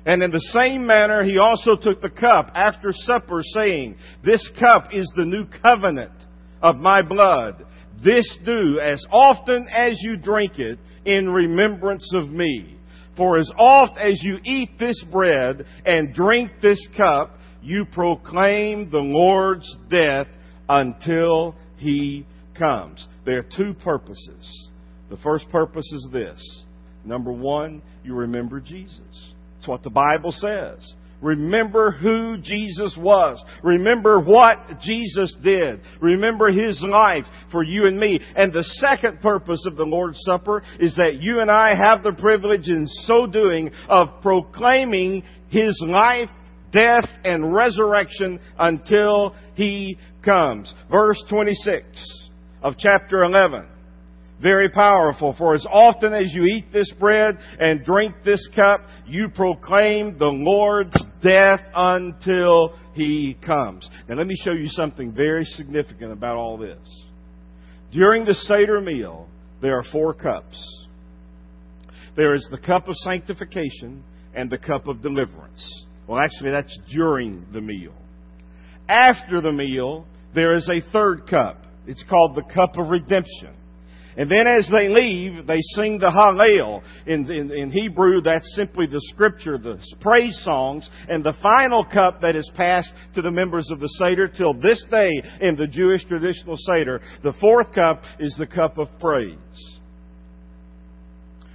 And 0.07 0.23
in 0.23 0.31
the 0.31 0.53
same 0.59 0.87
manner, 0.87 1.23
he 1.25 1.39
also 1.39 1.77
took 1.77 2.03
the 2.03 2.11
cup 2.11 2.51
after 2.55 2.93
supper, 2.93 3.41
saying, 3.55 3.97
This 4.25 4.47
cup 4.61 4.93
is 4.93 5.11
the 5.17 5.25
new 5.25 5.47
covenant 5.63 6.13
of 6.63 6.77
my 6.77 7.01
blood. 7.01 7.65
This 8.05 8.27
do 8.45 8.81
as 8.81 9.03
often 9.11 9.67
as 9.69 9.99
you 10.03 10.17
drink 10.17 10.59
it 10.59 10.79
in 11.07 11.29
remembrance 11.29 12.11
of 12.15 12.29
me. 12.29 12.77
For 13.17 13.39
as 13.39 13.51
oft 13.57 13.97
as 13.97 14.21
you 14.23 14.39
eat 14.45 14.79
this 14.79 15.03
bread 15.11 15.65
and 15.87 16.13
drink 16.13 16.51
this 16.61 16.85
cup, 16.97 17.39
you 17.63 17.87
proclaim 17.87 18.91
the 18.91 18.99
Lord's 18.99 19.79
death 19.89 20.27
until 20.69 21.55
he 21.77 22.27
comes. 22.59 23.07
There 23.25 23.39
are 23.39 23.47
two 23.57 23.73
purposes. 23.83 24.69
The 25.09 25.17
first 25.19 25.49
purpose 25.51 25.91
is 25.93 26.09
this. 26.13 26.65
Number 27.05 27.33
one, 27.33 27.83
you 28.03 28.15
remember 28.15 28.61
Jesus. 28.61 29.34
It's 29.65 29.69
what 29.71 29.83
the 29.83 29.89
Bible 29.89 30.31
says. 30.31 30.93
Remember 31.23 31.91
who 31.91 32.37
Jesus 32.37 32.95
was. 32.99 33.43
Remember 33.63 34.21
what 34.21 34.59
Jesus 34.83 35.35
did. 35.43 35.81
Remember 36.03 36.53
His 36.53 36.85
life 36.87 37.25
for 37.51 37.63
you 37.63 37.87
and 37.87 37.99
me. 37.99 38.21
And 38.37 38.53
the 38.53 38.63
second 38.63 39.23
purpose 39.23 39.65
of 39.67 39.77
the 39.77 39.85
Lord's 39.85 40.21
Supper 40.21 40.63
is 40.79 40.95
that 40.97 41.17
you 41.19 41.41
and 41.41 41.51
I 41.51 41.75
have 41.75 42.03
the 42.03 42.13
privilege 42.13 42.69
in 42.69 42.87
so 42.87 43.27
doing 43.27 43.71
of 43.89 44.21
proclaiming 44.21 45.23
His 45.49 45.83
life, 45.89 46.29
death, 46.71 47.09
and 47.25 47.55
resurrection 47.55 48.41
until 48.59 49.35
He 49.55 49.97
comes. 50.23 50.75
Verse 50.91 51.25
26 51.31 51.87
of 52.63 52.75
chapter 52.77 53.25
11 53.25 53.65
very 54.41 54.69
powerful. 54.69 55.35
For 55.39 55.55
as 55.55 55.67
often 55.71 56.13
as 56.13 56.33
you 56.33 56.45
eat 56.45 56.73
this 56.73 56.91
bread 56.99 57.39
and 57.59 57.85
drink 57.85 58.15
this 58.25 58.47
cup, 58.55 58.81
you 59.07 59.29
proclaim 59.29 60.19
the 60.19 60.27
Lord's 60.27 60.97
death 61.23 61.61
until 61.75 62.77
He 62.95 63.37
comes. 63.45 63.89
Now 64.09 64.17
let 64.17 64.27
me 64.27 64.37
show 64.45 64.53
you 64.53 64.69
something 64.69 65.13
very 65.13 65.45
significant 65.45 66.13
about 66.13 66.37
all 66.37 66.59
this. 66.59 66.79
During 67.93 68.25
the 68.25 68.35
Seder 68.35 68.81
meal, 68.81 69.29
there 69.63 69.79
are 69.79 69.85
four 69.93 70.15
cups. 70.15 70.57
There 72.17 72.35
is 72.35 72.47
the 72.51 72.59
cup 72.59 72.89
of 72.89 72.97
sanctification 72.97 74.05
and 74.35 74.51
the 74.51 74.59
cup 74.59 74.89
of 74.89 75.01
deliverance. 75.01 75.87
Well, 76.07 76.21
actually, 76.21 76.51
that's 76.51 76.77
during 76.93 77.47
the 77.53 77.61
meal. 77.61 77.95
After 78.89 79.41
the 79.41 79.53
meal, 79.53 80.07
there 80.35 80.55
is 80.55 80.69
a 80.69 80.91
third 80.91 81.27
cup. 81.29 81.65
It's 81.87 82.05
called 82.09 82.37
the 82.37 82.55
cup 82.55 82.77
of 82.77 82.89
redemption. 82.89 83.55
And 84.17 84.31
then 84.31 84.47
as 84.47 84.69
they 84.71 84.89
leave, 84.89 85.47
they 85.47 85.59
sing 85.75 85.99
the 85.99 86.11
Hallel. 86.11 86.83
In, 87.07 87.31
in, 87.31 87.51
in, 87.51 87.71
Hebrew, 87.71 88.21
that's 88.23 88.55
simply 88.55 88.87
the 88.87 89.01
scripture, 89.13 89.59
the 89.59 89.79
praise 90.01 90.39
songs, 90.45 90.89
and 91.09 91.25
the 91.25 91.35
final 91.43 91.85
cup 91.85 92.21
that 92.21 92.37
is 92.37 92.49
passed 92.55 92.93
to 93.15 93.23
the 93.23 93.31
members 93.31 93.69
of 93.73 93.81
the 93.81 93.89
Seder 93.99 94.29
till 94.29 94.55
this 94.55 94.85
day 94.91 95.11
in 95.41 95.57
the 95.57 95.67
Jewish 95.67 96.05
traditional 96.05 96.57
Seder. 96.57 97.01
The 97.25 97.35
fourth 97.41 97.73
cup 97.75 98.03
is 98.21 98.35
the 98.39 98.47
cup 98.47 98.79
of 98.79 98.89
praise. 99.01 99.37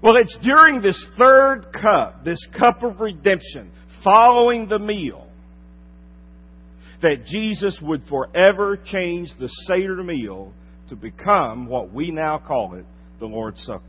Well, 0.01 0.15
it's 0.17 0.37
during 0.41 0.81
this 0.81 1.01
third 1.17 1.67
cup, 1.73 2.25
this 2.25 2.45
cup 2.57 2.83
of 2.83 2.99
redemption, 2.99 3.71
following 4.03 4.67
the 4.67 4.79
meal, 4.79 5.27
that 7.01 7.25
Jesus 7.25 7.77
would 7.81 8.03
forever 8.07 8.77
change 8.77 9.29
the 9.39 9.47
Seder 9.47 10.03
meal 10.03 10.53
to 10.89 10.95
become 10.95 11.67
what 11.67 11.93
we 11.93 12.11
now 12.11 12.37
call 12.37 12.75
it, 12.75 12.85
the 13.19 13.25
Lord's 13.25 13.63
Supper. 13.63 13.83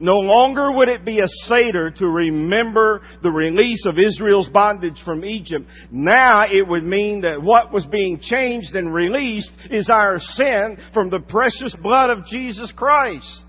No 0.00 0.16
longer 0.16 0.72
would 0.72 0.88
it 0.88 1.04
be 1.04 1.20
a 1.20 1.28
Seder 1.46 1.90
to 1.92 2.06
remember 2.06 3.02
the 3.22 3.30
release 3.30 3.84
of 3.86 3.94
Israel's 4.04 4.48
bondage 4.48 5.00
from 5.04 5.24
Egypt. 5.24 5.66
Now 5.92 6.44
it 6.50 6.66
would 6.66 6.82
mean 6.82 7.20
that 7.20 7.40
what 7.40 7.72
was 7.72 7.86
being 7.86 8.18
changed 8.20 8.74
and 8.74 8.92
released 8.92 9.52
is 9.70 9.88
our 9.88 10.18
sin 10.18 10.76
from 10.92 11.10
the 11.10 11.20
precious 11.20 11.76
blood 11.80 12.10
of 12.10 12.26
Jesus 12.26 12.72
Christ. 12.74 13.44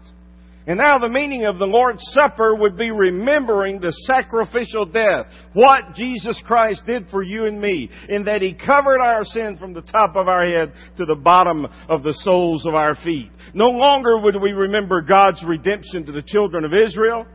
And 0.65 0.77
now 0.77 0.97
the 0.97 1.09
meaning 1.09 1.45
of 1.45 1.59
the 1.59 1.65
Lord's 1.65 2.01
Supper 2.13 2.55
would 2.55 2.77
be 2.77 2.89
remembering 2.89 3.79
the 3.79 3.91
sacrificial 4.07 4.85
death. 4.85 5.25
What 5.51 5.93
Jesus 5.93 6.41
Christ 6.45 6.83
did 6.85 7.09
for 7.09 7.21
you 7.21 7.45
and 7.45 7.59
me. 7.59 7.89
In 8.07 8.23
that 8.25 8.41
He 8.41 8.53
covered 8.53 9.01
our 9.01 9.25
sin 9.25 9.57
from 9.59 9.73
the 9.73 9.81
top 9.81 10.15
of 10.15 10.29
our 10.29 10.47
head 10.47 10.71
to 10.97 11.05
the 11.05 11.15
bottom 11.15 11.67
of 11.89 12.03
the 12.03 12.13
soles 12.21 12.65
of 12.65 12.75
our 12.75 12.95
feet. 12.95 13.29
No 13.53 13.67
longer 13.67 14.17
would 14.19 14.41
we 14.41 14.51
remember 14.51 15.01
God's 15.01 15.43
redemption 15.45 16.05
to 16.05 16.13
the 16.13 16.23
children 16.25 16.63
of 16.63 16.71
Israel. 16.73 17.25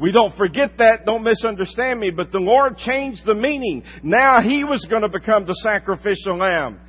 We 0.00 0.12
don't 0.12 0.36
forget 0.36 0.78
that, 0.78 1.04
don't 1.04 1.22
misunderstand 1.22 2.00
me, 2.00 2.10
but 2.10 2.32
the 2.32 2.38
Lord 2.38 2.78
changed 2.78 3.22
the 3.26 3.34
meaning. 3.34 3.84
Now 4.02 4.40
He 4.40 4.64
was 4.64 4.84
going 4.90 5.02
to 5.02 5.08
become 5.08 5.44
the 5.46 5.54
sacrificial 5.62 6.38
lamb. 6.38 6.80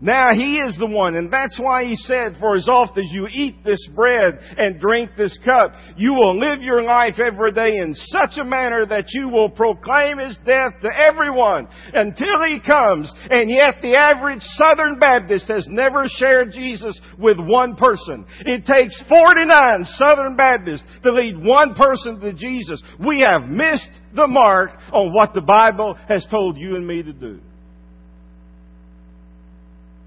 Now 0.00 0.34
He 0.34 0.58
is 0.58 0.76
the 0.76 0.86
one, 0.86 1.16
and 1.16 1.32
that's 1.32 1.58
why 1.58 1.84
He 1.84 1.96
said, 1.96 2.36
For 2.38 2.54
as 2.54 2.68
oft 2.68 2.98
as 2.98 3.06
you 3.10 3.26
eat 3.28 3.64
this 3.64 3.80
bread 3.94 4.38
and 4.58 4.78
drink 4.78 5.10
this 5.16 5.38
cup, 5.44 5.72
you 5.96 6.12
will 6.12 6.38
live 6.38 6.60
your 6.60 6.82
life 6.82 7.18
every 7.18 7.52
day 7.52 7.78
in 7.78 7.94
such 7.94 8.36
a 8.38 8.44
manner 8.44 8.84
that 8.86 9.06
you 9.14 9.28
will 9.28 9.48
proclaim 9.48 10.18
His 10.18 10.38
death 10.44 10.72
to 10.82 10.88
everyone 10.94 11.68
until 11.94 12.44
He 12.46 12.60
comes. 12.60 13.12
And 13.30 13.48
yet 13.48 13.80
the 13.80 13.96
average 13.96 14.42
Southern 14.42 14.98
Baptist 14.98 15.48
has 15.48 15.66
never 15.70 16.04
shared 16.18 16.52
Jesus 16.52 17.00
with 17.18 17.38
one 17.38 17.76
person. 17.76 18.26
It 18.40 18.66
takes 18.66 19.02
49 19.08 19.84
Southern 19.96 20.36
Baptists 20.36 20.84
to 21.04 21.12
lead 21.12 21.42
one 21.42 21.74
person 21.74 22.20
to 22.20 22.34
Jesus. 22.34 22.82
We 23.00 23.20
have 23.26 23.48
missed 23.48 23.90
the 24.14 24.26
mark 24.26 24.70
on 24.92 25.14
what 25.14 25.32
the 25.32 25.40
Bible 25.40 25.96
has 26.08 26.26
told 26.30 26.58
you 26.58 26.76
and 26.76 26.86
me 26.86 27.02
to 27.02 27.12
do. 27.12 27.40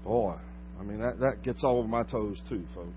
Boy, 0.04 0.36
I 0.78 0.82
mean, 0.82 1.00
that, 1.00 1.20
that 1.20 1.42
gets 1.42 1.62
all 1.62 1.78
over 1.78 1.88
my 1.88 2.02
toes 2.02 2.40
too, 2.48 2.64
folks. 2.74 2.90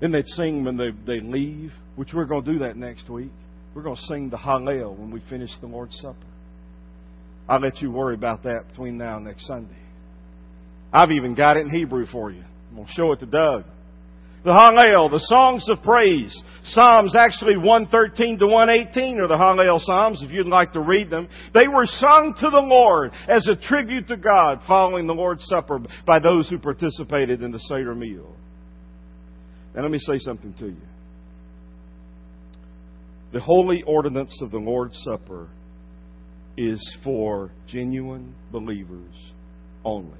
Then 0.00 0.12
they'd 0.12 0.28
sing 0.28 0.64
when 0.64 0.76
they, 0.76 0.90
they 1.06 1.20
leave, 1.20 1.72
which 1.96 2.10
we're 2.12 2.26
going 2.26 2.44
to 2.44 2.52
do 2.52 2.58
that 2.60 2.76
next 2.76 3.08
week. 3.08 3.32
We're 3.74 3.82
going 3.82 3.96
to 3.96 4.02
sing 4.02 4.30
the 4.30 4.36
Hallel 4.36 4.96
when 4.96 5.10
we 5.10 5.22
finish 5.28 5.50
the 5.60 5.66
Lord's 5.66 5.96
Supper. 6.00 6.16
I'll 7.48 7.60
let 7.60 7.80
you 7.80 7.90
worry 7.90 8.14
about 8.14 8.42
that 8.44 8.68
between 8.68 8.98
now 8.98 9.16
and 9.16 9.26
next 9.26 9.46
Sunday. 9.46 9.76
I've 10.92 11.10
even 11.10 11.34
got 11.34 11.56
it 11.56 11.60
in 11.60 11.70
Hebrew 11.70 12.06
for 12.06 12.30
you. 12.30 12.42
I'm 12.70 12.76
going 12.76 12.86
to 12.86 12.92
show 12.92 13.12
it 13.12 13.20
to 13.20 13.26
Doug 13.26 13.64
the 14.44 14.50
Hallel, 14.50 15.10
the 15.10 15.20
songs 15.20 15.66
of 15.70 15.82
praise. 15.82 16.42
Psalms 16.64 17.16
actually 17.16 17.56
113 17.56 18.38
to 18.38 18.46
118 18.46 19.18
are 19.18 19.26
the 19.26 19.34
Hallel 19.34 19.80
Psalms, 19.80 20.22
if 20.22 20.30
you'd 20.30 20.46
like 20.46 20.72
to 20.72 20.80
read 20.80 21.08
them. 21.08 21.28
They 21.54 21.66
were 21.66 21.86
sung 21.86 22.34
to 22.40 22.50
the 22.50 22.60
Lord 22.60 23.12
as 23.26 23.48
a 23.48 23.56
tribute 23.56 24.06
to 24.08 24.18
God 24.18 24.60
following 24.68 25.06
the 25.06 25.14
Lord's 25.14 25.46
Supper 25.46 25.80
by 26.06 26.18
those 26.18 26.48
who 26.50 26.58
participated 26.58 27.42
in 27.42 27.52
the 27.52 27.58
Seder 27.58 27.94
meal. 27.94 28.36
Now 29.74 29.82
let 29.82 29.90
me 29.90 29.98
say 29.98 30.18
something 30.18 30.52
to 30.58 30.66
you. 30.66 30.82
The 33.32 33.40
holy 33.40 33.82
ordinance 33.82 34.38
of 34.42 34.50
the 34.50 34.58
Lord's 34.58 35.00
Supper 35.04 35.48
is 36.56 36.98
for 37.02 37.50
genuine 37.66 38.34
believers 38.52 39.14
only. 39.84 40.18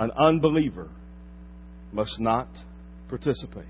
An 0.00 0.10
unbeliever 0.18 0.90
must 1.92 2.20
not 2.20 2.48
participate. 3.08 3.66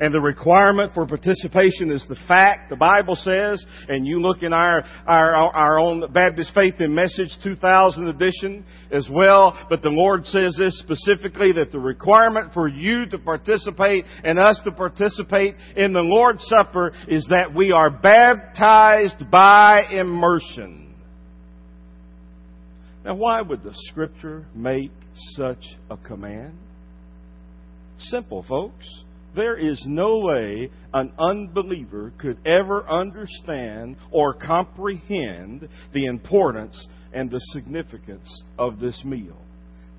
And 0.00 0.12
the 0.12 0.20
requirement 0.20 0.92
for 0.92 1.06
participation 1.06 1.92
is 1.92 2.04
the 2.08 2.16
fact, 2.26 2.68
the 2.68 2.74
Bible 2.74 3.14
says, 3.14 3.64
and 3.88 4.04
you 4.04 4.20
look 4.20 4.42
in 4.42 4.52
our, 4.52 4.82
our, 5.06 5.34
our 5.54 5.78
own 5.78 6.12
Baptist 6.12 6.52
Faith 6.52 6.74
and 6.80 6.92
Message 6.92 7.30
2000 7.44 8.08
edition 8.08 8.64
as 8.90 9.08
well, 9.08 9.56
but 9.70 9.82
the 9.82 9.90
Lord 9.90 10.26
says 10.26 10.56
this 10.58 10.76
specifically 10.80 11.52
that 11.52 11.70
the 11.70 11.78
requirement 11.78 12.52
for 12.52 12.66
you 12.66 13.06
to 13.06 13.18
participate 13.18 14.04
and 14.24 14.36
us 14.36 14.60
to 14.64 14.72
participate 14.72 15.54
in 15.76 15.92
the 15.92 16.00
Lord's 16.00 16.44
Supper 16.48 16.92
is 17.06 17.24
that 17.30 17.54
we 17.54 17.70
are 17.70 17.90
baptized 17.90 19.30
by 19.30 19.84
immersion. 19.92 20.92
Now, 23.04 23.14
why 23.14 23.42
would 23.42 23.62
the 23.62 23.74
Scripture 23.90 24.44
make 24.56 24.90
such 25.36 25.64
a 25.90 25.96
command? 25.96 26.58
Simple, 27.98 28.44
folks. 28.48 28.86
there 29.34 29.56
is 29.56 29.82
no 29.86 30.18
way 30.18 30.70
an 30.92 31.12
unbeliever 31.18 32.12
could 32.18 32.38
ever 32.46 32.88
understand 32.88 33.96
or 34.10 34.34
comprehend 34.34 35.68
the 35.92 36.06
importance 36.06 36.86
and 37.12 37.30
the 37.30 37.40
significance 37.52 38.42
of 38.58 38.78
this 38.78 39.02
meal. 39.04 39.36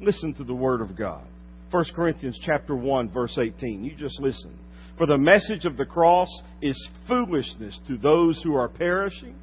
Listen 0.01 0.33
to 0.35 0.43
the 0.43 0.53
Word 0.53 0.81
of 0.81 0.97
God. 0.97 1.25
1 1.71 1.85
Corinthians 1.95 2.39
chapter 2.45 2.75
1 2.75 3.09
verse 3.09 3.37
18. 3.37 3.83
You 3.83 3.95
just 3.95 4.19
listen. 4.21 4.57
For 4.97 5.07
the 5.07 5.17
message 5.17 5.65
of 5.65 5.75
the 5.75 5.85
cross 5.85 6.29
is 6.61 6.89
foolishness 7.07 7.77
to 7.87 7.97
those 7.97 8.41
who 8.43 8.55
are 8.55 8.69
perishing, 8.69 9.35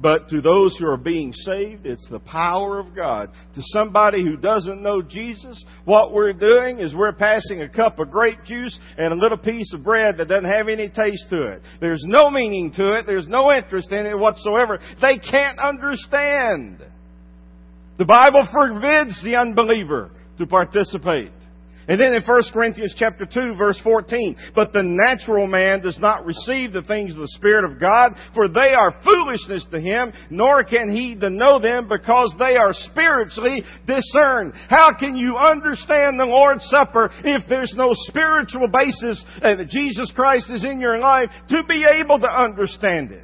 but 0.00 0.28
to 0.28 0.42
those 0.42 0.76
who 0.78 0.86
are 0.86 0.98
being 0.98 1.32
saved, 1.32 1.86
it's 1.86 2.06
the 2.10 2.18
power 2.18 2.78
of 2.78 2.94
God. 2.94 3.30
To 3.54 3.62
somebody 3.72 4.22
who 4.22 4.36
doesn't 4.36 4.82
know 4.82 5.00
Jesus, 5.00 5.64
what 5.86 6.12
we're 6.12 6.34
doing 6.34 6.80
is 6.80 6.94
we're 6.94 7.14
passing 7.14 7.62
a 7.62 7.68
cup 7.68 7.98
of 7.98 8.10
grape 8.10 8.44
juice 8.44 8.78
and 8.98 9.12
a 9.12 9.16
little 9.16 9.38
piece 9.38 9.72
of 9.72 9.82
bread 9.82 10.18
that 10.18 10.28
doesn't 10.28 10.50
have 10.50 10.68
any 10.68 10.88
taste 10.88 11.26
to 11.30 11.46
it. 11.52 11.62
There's 11.80 12.04
no 12.06 12.30
meaning 12.30 12.72
to 12.72 12.98
it. 12.98 13.06
There's 13.06 13.26
no 13.26 13.50
interest 13.52 13.90
in 13.90 14.04
it 14.04 14.18
whatsoever. 14.18 14.78
They 15.00 15.18
can't 15.18 15.58
understand. 15.58 16.82
The 17.96 18.04
Bible 18.04 18.46
forbids 18.52 19.18
the 19.24 19.36
unbeliever 19.36 20.10
to 20.36 20.46
participate. 20.46 21.32
And 21.88 22.00
then 22.00 22.14
in 22.14 22.22
1 22.22 22.42
Corinthians 22.52 22.94
chapter 22.98 23.24
2 23.24 23.54
verse 23.56 23.80
14, 23.84 24.36
but 24.54 24.72
the 24.72 24.82
natural 24.82 25.46
man 25.46 25.80
does 25.80 25.98
not 26.00 26.24
receive 26.24 26.72
the 26.72 26.82
things 26.82 27.12
of 27.12 27.18
the 27.18 27.28
Spirit 27.36 27.64
of 27.64 27.78
God, 27.78 28.14
for 28.34 28.48
they 28.48 28.74
are 28.74 29.00
foolishness 29.04 29.64
to 29.70 29.80
him, 29.80 30.12
nor 30.30 30.64
can 30.64 30.90
he 30.90 31.14
know 31.14 31.60
them 31.60 31.88
because 31.88 32.34
they 32.38 32.56
are 32.56 32.72
spiritually 32.72 33.62
discerned. 33.86 34.52
How 34.68 34.92
can 34.98 35.14
you 35.14 35.36
understand 35.36 36.18
the 36.18 36.26
Lord's 36.26 36.64
Supper 36.66 37.10
if 37.24 37.48
there's 37.48 37.72
no 37.76 37.90
spiritual 38.08 38.66
basis 38.66 39.24
that 39.40 39.68
Jesus 39.68 40.10
Christ 40.14 40.50
is 40.50 40.64
in 40.64 40.80
your 40.80 40.98
life 40.98 41.30
to 41.50 41.62
be 41.68 41.84
able 42.00 42.18
to 42.18 42.28
understand 42.28 43.12
it? 43.12 43.22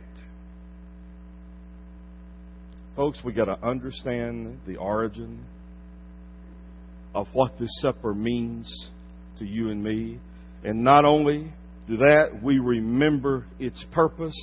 Folks, 2.95 3.19
we 3.25 3.33
got 3.33 3.47
to 3.47 3.59
understand 3.67 4.61
the 4.67 4.77
origin 4.77 5.45
of 7.15 7.29
what 7.33 7.59
this 7.59 7.71
supper 7.81 8.15
means 8.15 8.73
to 9.39 9.45
you 9.45 9.71
and 9.71 9.83
me. 9.83 10.19
And 10.65 10.83
not 10.83 11.05
only 11.05 11.53
do 11.87 11.97
that, 11.97 12.41
we 12.43 12.59
remember 12.59 13.47
its 13.59 13.85
purpose, 13.93 14.37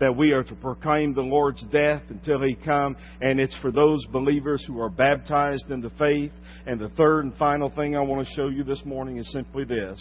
that 0.00 0.16
we 0.16 0.32
are 0.32 0.42
to 0.42 0.54
proclaim 0.56 1.14
the 1.14 1.22
Lord's 1.22 1.64
death 1.70 2.02
until 2.08 2.42
He 2.42 2.54
come, 2.54 2.96
and 3.20 3.38
it's 3.38 3.56
for 3.58 3.70
those 3.70 4.04
believers 4.06 4.64
who 4.66 4.80
are 4.80 4.90
baptized 4.90 5.70
in 5.70 5.80
the 5.80 5.90
faith. 5.90 6.32
And 6.66 6.80
the 6.80 6.88
third 6.90 7.24
and 7.24 7.34
final 7.36 7.70
thing 7.70 7.96
I 7.96 8.00
want 8.00 8.26
to 8.26 8.34
show 8.34 8.48
you 8.48 8.64
this 8.64 8.84
morning 8.84 9.18
is 9.18 9.30
simply 9.32 9.64
this. 9.64 9.98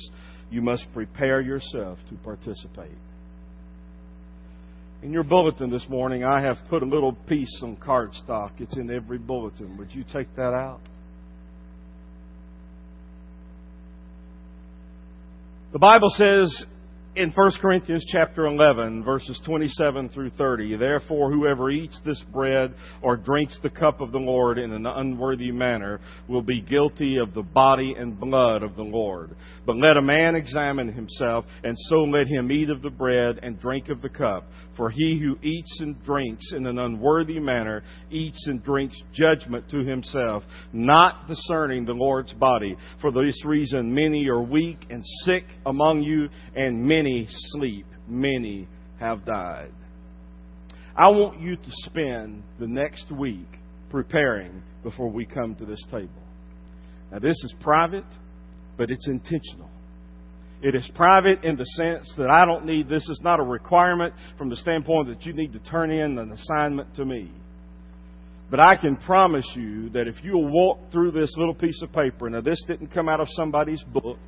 You 0.50 0.62
must 0.62 0.88
prepare 0.93 1.41
yourself 1.41 2.00
to 2.10 2.15
participate. 2.24 2.98
In 5.03 5.12
your 5.12 5.24
bulletin 5.24 5.69
this 5.69 5.86
morning, 5.89 6.24
I 6.24 6.41
have 6.41 6.57
put 6.69 6.81
a 6.81 6.86
little 6.86 7.13
piece 7.13 7.62
on 7.62 7.75
cardstock. 7.75 8.51
It's 8.60 8.77
in 8.77 8.89
every 8.89 9.17
bulletin. 9.17 9.77
Would 9.77 9.93
you 9.93 10.03
take 10.12 10.33
that 10.38 10.53
out? 10.53 10.79
The 15.74 15.80
Bible 15.80 16.10
says 16.10 16.65
in 17.15 17.29
1 17.29 17.51
Corinthians 17.62 18.03
chapter 18.12 18.48
11 18.48 19.03
verses 19.03 19.39
27 19.46 20.10
through 20.10 20.32
30, 20.32 20.77
therefore 20.77 21.32
whoever 21.32 21.70
eats 21.70 22.00
this 22.03 22.20
bread 22.32 22.74
or 23.03 23.15
drinks 23.15 23.58
the 23.62 23.70
cup 23.70 24.01
of 24.01 24.12
the 24.12 24.17
Lord 24.17 24.58
in 24.58 24.72
an 24.72 24.88
unworthy 24.88 25.51
manner 25.51 26.00
will 26.27 26.41
be 26.41 26.60
guilty 26.60 27.17
of 27.17 27.34
the 27.36 27.43
body 27.43 27.93
and 27.98 28.20
blood 28.20 28.63
of 28.63 28.75
the 28.75 28.84
Lord. 28.84 29.36
But 29.65 29.77
let 29.77 29.98
a 29.98 30.01
man 30.01 30.36
examine 30.36 30.91
himself, 30.91 31.46
and 31.63 31.77
so 31.89 31.98
let 31.98 32.27
him 32.27 32.51
eat 32.51 32.70
of 32.70 32.82
the 32.82 32.89
bread 32.89 33.39
and 33.43 33.60
drink 33.60 33.89
of 33.89 34.01
the 34.01 34.10
cup. 34.10 34.46
For 34.75 34.89
he 34.89 35.20
who 35.20 35.38
eats 35.48 35.79
and 35.82 36.03
drinks 36.03 36.51
in 36.53 36.65
an 36.65 36.79
unworthy 36.79 37.39
manner 37.39 37.84
eats 38.10 38.43
and 38.48 38.63
drinks 38.63 39.00
judgment 39.13 39.70
to 39.70 39.86
himself, 39.86 40.43
not 40.74 41.27
discerning 41.27 41.86
the 41.86 41.93
Lord's 41.93 42.34
body. 42.34 42.75
For 43.00 43.12
this 43.12 43.46
reason 43.46 43.93
many 43.93 44.27
are 44.29 44.41
weak 44.41 44.80
and 44.89 45.04
sick 45.26 45.45
among 45.67 46.02
you, 46.02 46.28
and 46.56 46.84
many 46.84 47.03
Many 47.04 47.28
sleep, 47.28 47.86
many 48.08 48.66
have 48.98 49.26
died. 49.26 49.74
I 50.96 51.10
want 51.10 51.42
you 51.42 51.58
to 51.58 51.70
spend 51.70 52.44
the 52.62 52.68
next 52.68 53.12
week 53.12 53.60
preparing 53.89 54.63
before 54.84 55.10
we 55.10 55.26
come 55.26 55.54
to 55.56 55.66
this 55.66 55.84
table. 55.92 56.24
Now, 57.12 57.20
this 57.20 57.36
is 57.44 57.54
private, 57.60 58.06
but 58.78 58.89
it's 58.89 59.06
intentional. 59.10 59.70
It 60.62 60.76
is 60.76 60.89
private 60.96 61.44
in 61.44 61.58
the 61.58 61.66
sense 61.76 62.13
that 62.18 62.30
I 62.30 62.46
don't 62.46 62.66
need 62.66 62.88
this 62.88 63.10
is 63.10 63.20
not 63.22 63.42
a 63.42 63.44
requirement 63.44 64.13
from 64.38 64.50
the 64.50 64.56
standpoint 64.56 65.10
that 65.10 65.26
you 65.26 65.34
need 65.34 65.52
to 65.52 65.60
turn 65.60 65.92
in 65.92 66.18
an 66.18 66.32
assignment 66.32 66.96
to 66.96 67.04
me. 67.04 67.30
But 68.50 68.66
I 68.66 68.78
can 68.78 68.96
promise 68.96 69.50
you 69.56 69.89
that 69.89 70.08
if 70.08 70.16
you'll 70.24 70.50
walk 70.50 70.89
through 70.89 71.12
this 71.12 71.34
little 71.36 71.56
piece 71.56 71.82
of 71.82 71.92
paper, 71.92 72.30
now 72.30 72.39
this 72.39 72.63
didn't 72.66 72.94
come 72.94 73.10
out 73.10 73.20
of 73.20 73.28
somebody's 73.32 73.84
book, 73.92 74.20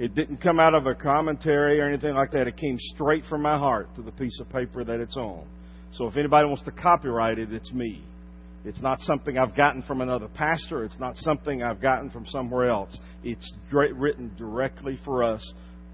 it 0.00 0.14
didn't 0.14 0.38
come 0.38 0.58
out 0.58 0.74
of 0.74 0.86
a 0.86 0.94
commentary 0.94 1.78
or 1.78 1.86
anything 1.86 2.14
like 2.14 2.32
that. 2.32 2.48
It 2.48 2.56
came 2.56 2.78
straight 2.94 3.22
from 3.28 3.42
my 3.42 3.58
heart 3.58 3.94
to 3.96 4.02
the 4.02 4.10
piece 4.10 4.40
of 4.40 4.48
paper 4.48 4.82
that 4.82 4.98
it's 4.98 5.16
on. 5.16 5.46
So 5.92 6.06
if 6.06 6.16
anybody 6.16 6.46
wants 6.48 6.64
to 6.64 6.70
copyright 6.70 7.38
it, 7.38 7.52
it's 7.52 7.70
me. 7.70 8.02
It's 8.64 8.80
not 8.80 9.00
something 9.00 9.36
I've 9.36 9.54
gotten 9.54 9.82
from 9.82 10.00
another 10.00 10.28
pastor. 10.28 10.84
It's 10.84 10.98
not 10.98 11.18
something 11.18 11.62
I've 11.62 11.82
gotten 11.82 12.08
from 12.08 12.24
somewhere 12.26 12.70
else. 12.70 12.96
It's 13.22 13.52
written 13.70 14.34
directly 14.38 14.98
for 15.04 15.22
us 15.22 15.52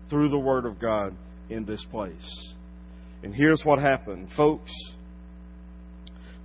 through 0.09 0.31
the 0.31 0.39
Word 0.39 0.67
of 0.67 0.79
God 0.81 1.17
in 1.51 1.65
this 1.65 1.85
place. 1.91 2.55
And 3.25 3.35
here's 3.35 3.63
what 3.65 3.81
happened. 3.81 4.29
Folks, 4.37 4.73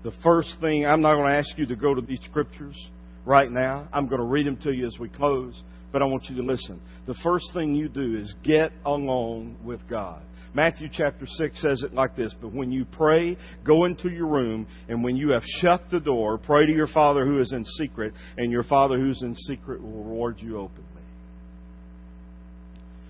the 0.03 0.13
first 0.23 0.55
thing, 0.61 0.87
I'm 0.87 1.01
not 1.01 1.13
going 1.13 1.29
to 1.29 1.37
ask 1.37 1.55
you 1.59 1.67
to 1.67 1.75
go 1.75 1.93
to 1.93 2.01
these 2.01 2.21
scriptures 2.27 2.75
right 3.25 3.51
now. 3.51 3.87
I'm 3.93 4.07
going 4.07 4.21
to 4.21 4.27
read 4.27 4.47
them 4.47 4.57
to 4.57 4.71
you 4.71 4.85
as 4.85 4.97
we 4.99 5.09
close 5.09 5.61
but 5.91 6.01
I 6.01 6.05
want 6.05 6.25
you 6.29 6.35
to 6.37 6.43
listen. 6.43 6.79
The 7.05 7.17
first 7.23 7.45
thing 7.53 7.75
you 7.75 7.89
do 7.89 8.17
is 8.17 8.33
get 8.43 8.71
alone 8.85 9.57
with 9.63 9.81
God. 9.89 10.21
Matthew 10.53 10.89
chapter 10.91 11.25
6 11.25 11.61
says 11.61 11.81
it 11.83 11.93
like 11.93 12.15
this 12.15 12.33
But 12.41 12.53
when 12.53 12.71
you 12.71 12.85
pray, 12.85 13.37
go 13.65 13.85
into 13.85 14.09
your 14.09 14.27
room, 14.27 14.67
and 14.89 15.03
when 15.03 15.15
you 15.15 15.31
have 15.31 15.43
shut 15.61 15.83
the 15.91 15.99
door, 15.99 16.37
pray 16.37 16.65
to 16.65 16.71
your 16.71 16.87
Father 16.87 17.25
who 17.25 17.39
is 17.39 17.51
in 17.53 17.63
secret, 17.63 18.13
and 18.37 18.51
your 18.51 18.63
Father 18.63 18.97
who's 18.97 19.21
in 19.21 19.35
secret 19.35 19.81
will 19.81 20.03
reward 20.03 20.37
you 20.39 20.57
openly. 20.57 20.87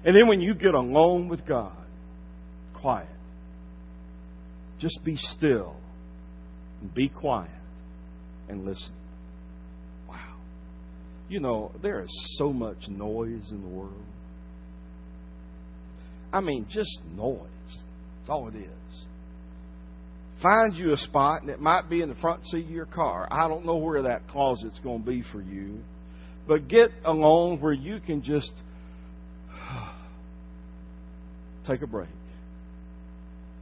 And 0.03 0.15
then 0.15 0.27
when 0.27 0.41
you 0.41 0.53
get 0.53 0.73
alone 0.73 1.27
with 1.27 1.45
God, 1.45 1.77
quiet. 2.73 3.07
Just 4.79 5.03
be 5.03 5.15
still 5.15 5.75
and 6.81 6.91
be 6.93 7.07
quiet 7.07 7.51
and 8.49 8.65
listen 8.65 8.93
you 11.31 11.39
know, 11.39 11.71
there 11.81 12.03
is 12.03 12.35
so 12.37 12.51
much 12.51 12.89
noise 12.89 13.51
in 13.51 13.61
the 13.61 13.67
world. 13.67 14.03
I 16.33 16.41
mean, 16.41 16.67
just 16.69 16.99
noise. 17.15 17.47
That's 18.19 18.29
all 18.29 18.49
it 18.49 18.55
is. 18.55 19.05
Find 20.43 20.75
you 20.75 20.91
a 20.91 20.97
spot, 20.97 21.41
and 21.41 21.49
it 21.49 21.61
might 21.61 21.89
be 21.89 22.01
in 22.01 22.09
the 22.09 22.15
front 22.15 22.45
seat 22.47 22.65
of 22.65 22.71
your 22.71 22.85
car. 22.85 23.29
I 23.31 23.47
don't 23.47 23.65
know 23.65 23.77
where 23.77 24.01
that 24.03 24.27
closet's 24.27 24.79
going 24.79 25.03
to 25.03 25.07
be 25.07 25.23
for 25.31 25.41
you. 25.41 25.79
But 26.47 26.67
get 26.67 26.89
alone 27.05 27.61
where 27.61 27.71
you 27.71 28.01
can 28.01 28.23
just 28.23 28.51
take 31.67 31.81
a 31.81 31.87
break 31.87 32.09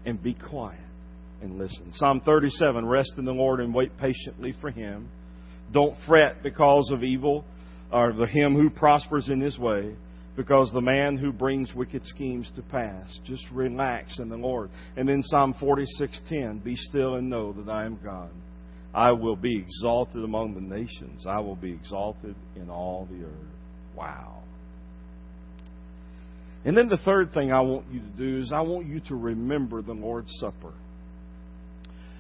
and 0.06 0.22
be 0.22 0.34
quiet 0.34 0.80
and 1.44 1.60
listen. 1.60 1.92
Psalm 1.94 2.22
37 2.26 2.84
Rest 2.86 3.14
in 3.18 3.26
the 3.26 3.32
Lord 3.32 3.60
and 3.60 3.76
wait 3.76 3.96
patiently 3.98 4.56
for 4.60 4.72
Him. 4.72 5.10
Don't 5.72 5.96
fret 6.08 6.42
because 6.42 6.90
of 6.92 7.04
evil 7.04 7.46
or 7.92 8.14
the 8.14 8.28
him 8.28 8.56
who 8.56 8.70
prospers 8.70 9.30
in 9.30 9.42
his 9.42 9.58
way, 9.58 9.96
because 10.36 10.72
the 10.72 10.82
man 10.82 11.18
who 11.18 11.32
brings 11.32 11.74
wicked 11.74 12.06
schemes 12.06 12.50
to 12.56 12.62
pass. 12.62 13.20
Just 13.26 13.44
relax 13.52 14.20
in 14.20 14.30
the 14.30 14.38
Lord. 14.38 14.70
And 14.96 15.08
then 15.08 15.22
Psalm 15.24 15.54
46:10, 15.60 16.64
be 16.64 16.76
still 16.76 17.16
and 17.16 17.30
know 17.30 17.52
that 17.54 17.70
I 17.70 17.86
am 17.86 18.00
God. 18.04 18.30
I 18.94 19.12
will 19.12 19.36
be 19.36 19.58
exalted 19.58 20.24
among 20.24 20.56
the 20.56 20.62
nations. 20.62 21.26
I 21.28 21.40
will 21.40 21.56
be 21.56 21.72
exalted 21.72 22.36
in 22.56 22.70
all 22.70 23.08
the 23.12 23.26
earth. 23.26 23.56
Wow. 23.96 24.44
And 26.66 26.76
then 26.76 26.90
the 26.90 26.98
third 26.98 27.34
thing 27.34 27.52
I 27.52 27.62
want 27.62 27.86
you 27.92 28.00
to 28.00 28.18
do 28.18 28.40
is 28.42 28.52
I 28.52 28.62
want 28.62 28.88
you 28.88 29.00
to 29.02 29.16
remember 29.16 29.82
the 29.82 29.94
Lord's 29.94 30.32
Supper. 30.40 30.74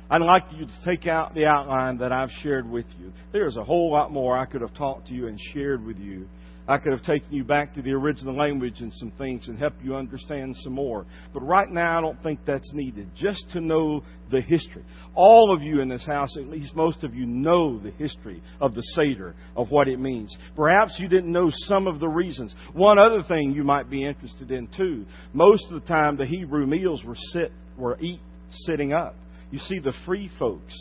I'd 0.09 0.21
like 0.21 0.43
you 0.51 0.65
to 0.65 0.73
take 0.85 1.07
out 1.07 1.35
the 1.35 1.45
outline 1.45 1.97
that 1.99 2.11
I've 2.11 2.31
shared 2.41 2.69
with 2.69 2.87
you. 2.99 3.13
There's 3.31 3.57
a 3.57 3.63
whole 3.63 3.91
lot 3.91 4.11
more 4.11 4.37
I 4.37 4.45
could 4.45 4.61
have 4.61 4.73
talked 4.73 5.07
to 5.07 5.13
you 5.13 5.27
and 5.27 5.39
shared 5.53 5.85
with 5.85 5.97
you 5.97 6.27
I 6.69 6.77
could 6.77 6.91
have 6.91 7.01
taken 7.01 7.33
you 7.33 7.43
back 7.43 7.73
to 7.73 7.81
the 7.81 7.93
original 7.93 8.37
language 8.37 8.79
and 8.79 8.93
some 8.93 9.11
things 9.17 9.47
and 9.47 9.57
helped 9.57 9.83
you 9.83 9.95
understand 9.95 10.55
some 10.57 10.73
more. 10.73 11.07
But 11.33 11.41
right 11.41 11.67
now, 11.67 11.97
I 11.97 12.01
don't 12.01 12.21
think 12.21 12.41
that's 12.45 12.71
needed. 12.75 13.09
Just 13.15 13.43
to 13.53 13.59
know 13.59 14.03
the 14.29 14.39
history. 14.39 14.83
All 15.15 15.51
of 15.51 15.63
you 15.63 15.81
in 15.81 15.89
this 15.89 16.05
house, 16.05 16.37
at 16.37 16.47
least 16.47 16.75
most 16.75 17.03
of 17.03 17.15
you, 17.15 17.25
know 17.25 17.79
the 17.79 17.89
history 17.89 18.43
of 18.61 18.75
the 18.75 18.83
Seder, 18.83 19.33
of 19.55 19.71
what 19.71 19.87
it 19.87 19.99
means. 19.99 20.37
Perhaps 20.55 20.99
you 20.99 21.07
didn't 21.07 21.31
know 21.31 21.49
some 21.51 21.87
of 21.87 21.99
the 21.99 22.07
reasons. 22.07 22.53
One 22.73 22.99
other 22.99 23.23
thing 23.23 23.51
you 23.55 23.63
might 23.63 23.89
be 23.89 24.05
interested 24.05 24.51
in, 24.51 24.67
too. 24.67 25.07
Most 25.33 25.65
of 25.71 25.81
the 25.81 25.87
time, 25.87 26.17
the 26.17 26.27
Hebrew 26.27 26.67
meals 26.67 27.03
were 27.03 27.17
sit, 27.33 27.51
were 27.79 27.97
eat 27.99 28.21
sitting 28.67 28.93
up. 28.93 29.15
You 29.51 29.59
see, 29.59 29.79
the 29.79 29.93
free 30.05 30.29
folks 30.37 30.73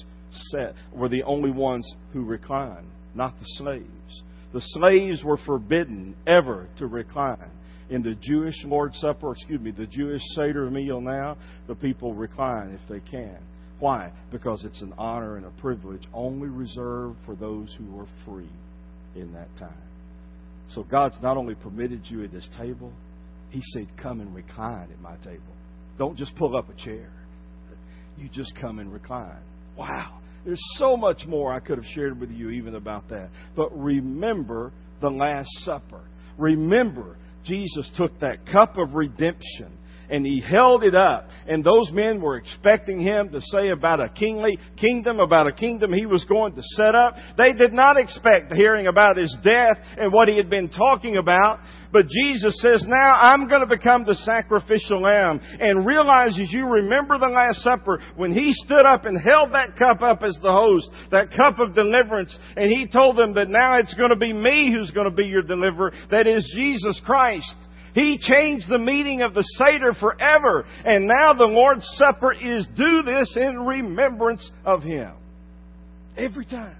sat 0.50 0.74
were 0.92 1.08
the 1.08 1.22
only 1.22 1.50
ones 1.50 1.90
who 2.12 2.24
reclined, 2.24 2.86
not 3.14 3.38
the 3.38 3.46
slaves. 3.56 4.22
The 4.52 4.60
slaves 4.60 5.22
were 5.24 5.38
forbidden 5.38 6.14
ever 6.26 6.68
to 6.78 6.86
recline. 6.86 7.50
In 7.90 8.02
the 8.02 8.14
Jewish 8.20 8.56
Lord's 8.64 8.98
Supper, 8.98 9.32
excuse 9.32 9.60
me, 9.60 9.70
the 9.70 9.86
Jewish 9.86 10.22
Seder 10.34 10.70
meal 10.70 11.00
now, 11.00 11.36
the 11.66 11.74
people 11.74 12.12
recline 12.14 12.78
if 12.80 12.88
they 12.88 13.00
can. 13.10 13.38
Why? 13.78 14.10
Because 14.30 14.64
it's 14.64 14.82
an 14.82 14.92
honor 14.98 15.36
and 15.36 15.46
a 15.46 15.60
privilege 15.60 16.02
only 16.12 16.48
reserved 16.48 17.16
for 17.24 17.34
those 17.34 17.74
who 17.78 17.98
are 17.98 18.08
free 18.26 18.50
in 19.14 19.32
that 19.32 19.48
time. 19.58 19.82
So 20.70 20.82
God's 20.82 21.16
not 21.22 21.36
only 21.36 21.54
permitted 21.54 22.02
you 22.04 22.24
at 22.24 22.32
this 22.32 22.48
table, 22.58 22.92
He 23.50 23.62
said, 23.72 23.86
Come 23.96 24.20
and 24.20 24.34
recline 24.34 24.88
at 24.92 25.00
my 25.00 25.16
table. 25.18 25.54
Don't 25.96 26.16
just 26.16 26.36
pull 26.36 26.56
up 26.56 26.68
a 26.68 26.74
chair. 26.74 27.10
You 28.18 28.28
just 28.28 28.54
come 28.60 28.78
and 28.78 28.92
recline. 28.92 29.42
Wow. 29.76 30.18
There's 30.44 30.62
so 30.76 30.96
much 30.96 31.26
more 31.26 31.52
I 31.52 31.60
could 31.60 31.78
have 31.78 31.86
shared 31.94 32.18
with 32.20 32.30
you 32.30 32.50
even 32.50 32.74
about 32.74 33.08
that. 33.10 33.30
But 33.56 33.68
remember 33.78 34.72
the 35.00 35.10
Last 35.10 35.50
Supper. 35.64 36.00
Remember, 36.36 37.16
Jesus 37.44 37.90
took 37.96 38.18
that 38.20 38.46
cup 38.46 38.76
of 38.76 38.94
redemption 38.94 39.77
and 40.10 40.24
he 40.24 40.40
held 40.40 40.84
it 40.84 40.94
up. 40.94 41.28
And 41.46 41.64
those 41.64 41.90
men 41.92 42.20
were 42.20 42.36
expecting 42.36 43.00
him 43.00 43.30
to 43.30 43.40
say 43.40 43.70
about 43.70 44.00
a 44.00 44.08
kingly 44.08 44.58
kingdom, 44.76 45.20
about 45.20 45.46
a 45.46 45.52
kingdom 45.52 45.92
he 45.92 46.06
was 46.06 46.24
going 46.24 46.54
to 46.54 46.62
set 46.76 46.94
up. 46.94 47.14
They 47.36 47.52
did 47.52 47.72
not 47.72 47.96
expect 47.96 48.52
hearing 48.52 48.86
about 48.86 49.16
his 49.16 49.34
death 49.42 49.78
and 49.96 50.12
what 50.12 50.28
he 50.28 50.36
had 50.36 50.50
been 50.50 50.68
talking 50.68 51.16
about. 51.16 51.60
But 51.90 52.06
Jesus 52.06 52.60
says, 52.60 52.84
now 52.86 53.14
I'm 53.14 53.48
going 53.48 53.62
to 53.62 53.66
become 53.66 54.04
the 54.04 54.14
sacrificial 54.14 55.00
lamb. 55.00 55.40
And 55.58 55.86
realize 55.86 56.38
as 56.38 56.52
you 56.52 56.66
remember 56.66 57.18
the 57.18 57.32
Last 57.32 57.62
Supper, 57.62 58.02
when 58.16 58.32
he 58.32 58.52
stood 58.52 58.84
up 58.84 59.06
and 59.06 59.18
held 59.18 59.52
that 59.52 59.76
cup 59.76 60.02
up 60.02 60.22
as 60.22 60.36
the 60.42 60.52
host, 60.52 60.90
that 61.10 61.30
cup 61.34 61.58
of 61.58 61.74
deliverance, 61.74 62.38
and 62.56 62.70
he 62.70 62.86
told 62.86 63.16
them 63.16 63.32
that 63.34 63.48
now 63.48 63.78
it's 63.78 63.94
going 63.94 64.10
to 64.10 64.16
be 64.16 64.34
me 64.34 64.70
who's 64.70 64.90
going 64.90 65.08
to 65.08 65.16
be 65.16 65.24
your 65.24 65.42
deliverer, 65.42 65.92
that 66.10 66.26
is 66.26 66.52
Jesus 66.54 67.00
Christ. 67.06 67.54
He 67.98 68.16
changed 68.16 68.68
the 68.68 68.78
meaning 68.78 69.22
of 69.22 69.34
the 69.34 69.42
Seder 69.42 69.92
forever. 69.92 70.64
And 70.84 71.08
now 71.08 71.32
the 71.32 71.46
Lord's 71.46 71.84
Supper 71.96 72.32
is 72.32 72.64
do 72.76 73.02
this 73.02 73.36
in 73.36 73.58
remembrance 73.58 74.48
of 74.64 74.84
Him. 74.84 75.14
Every 76.16 76.46
time. 76.46 76.76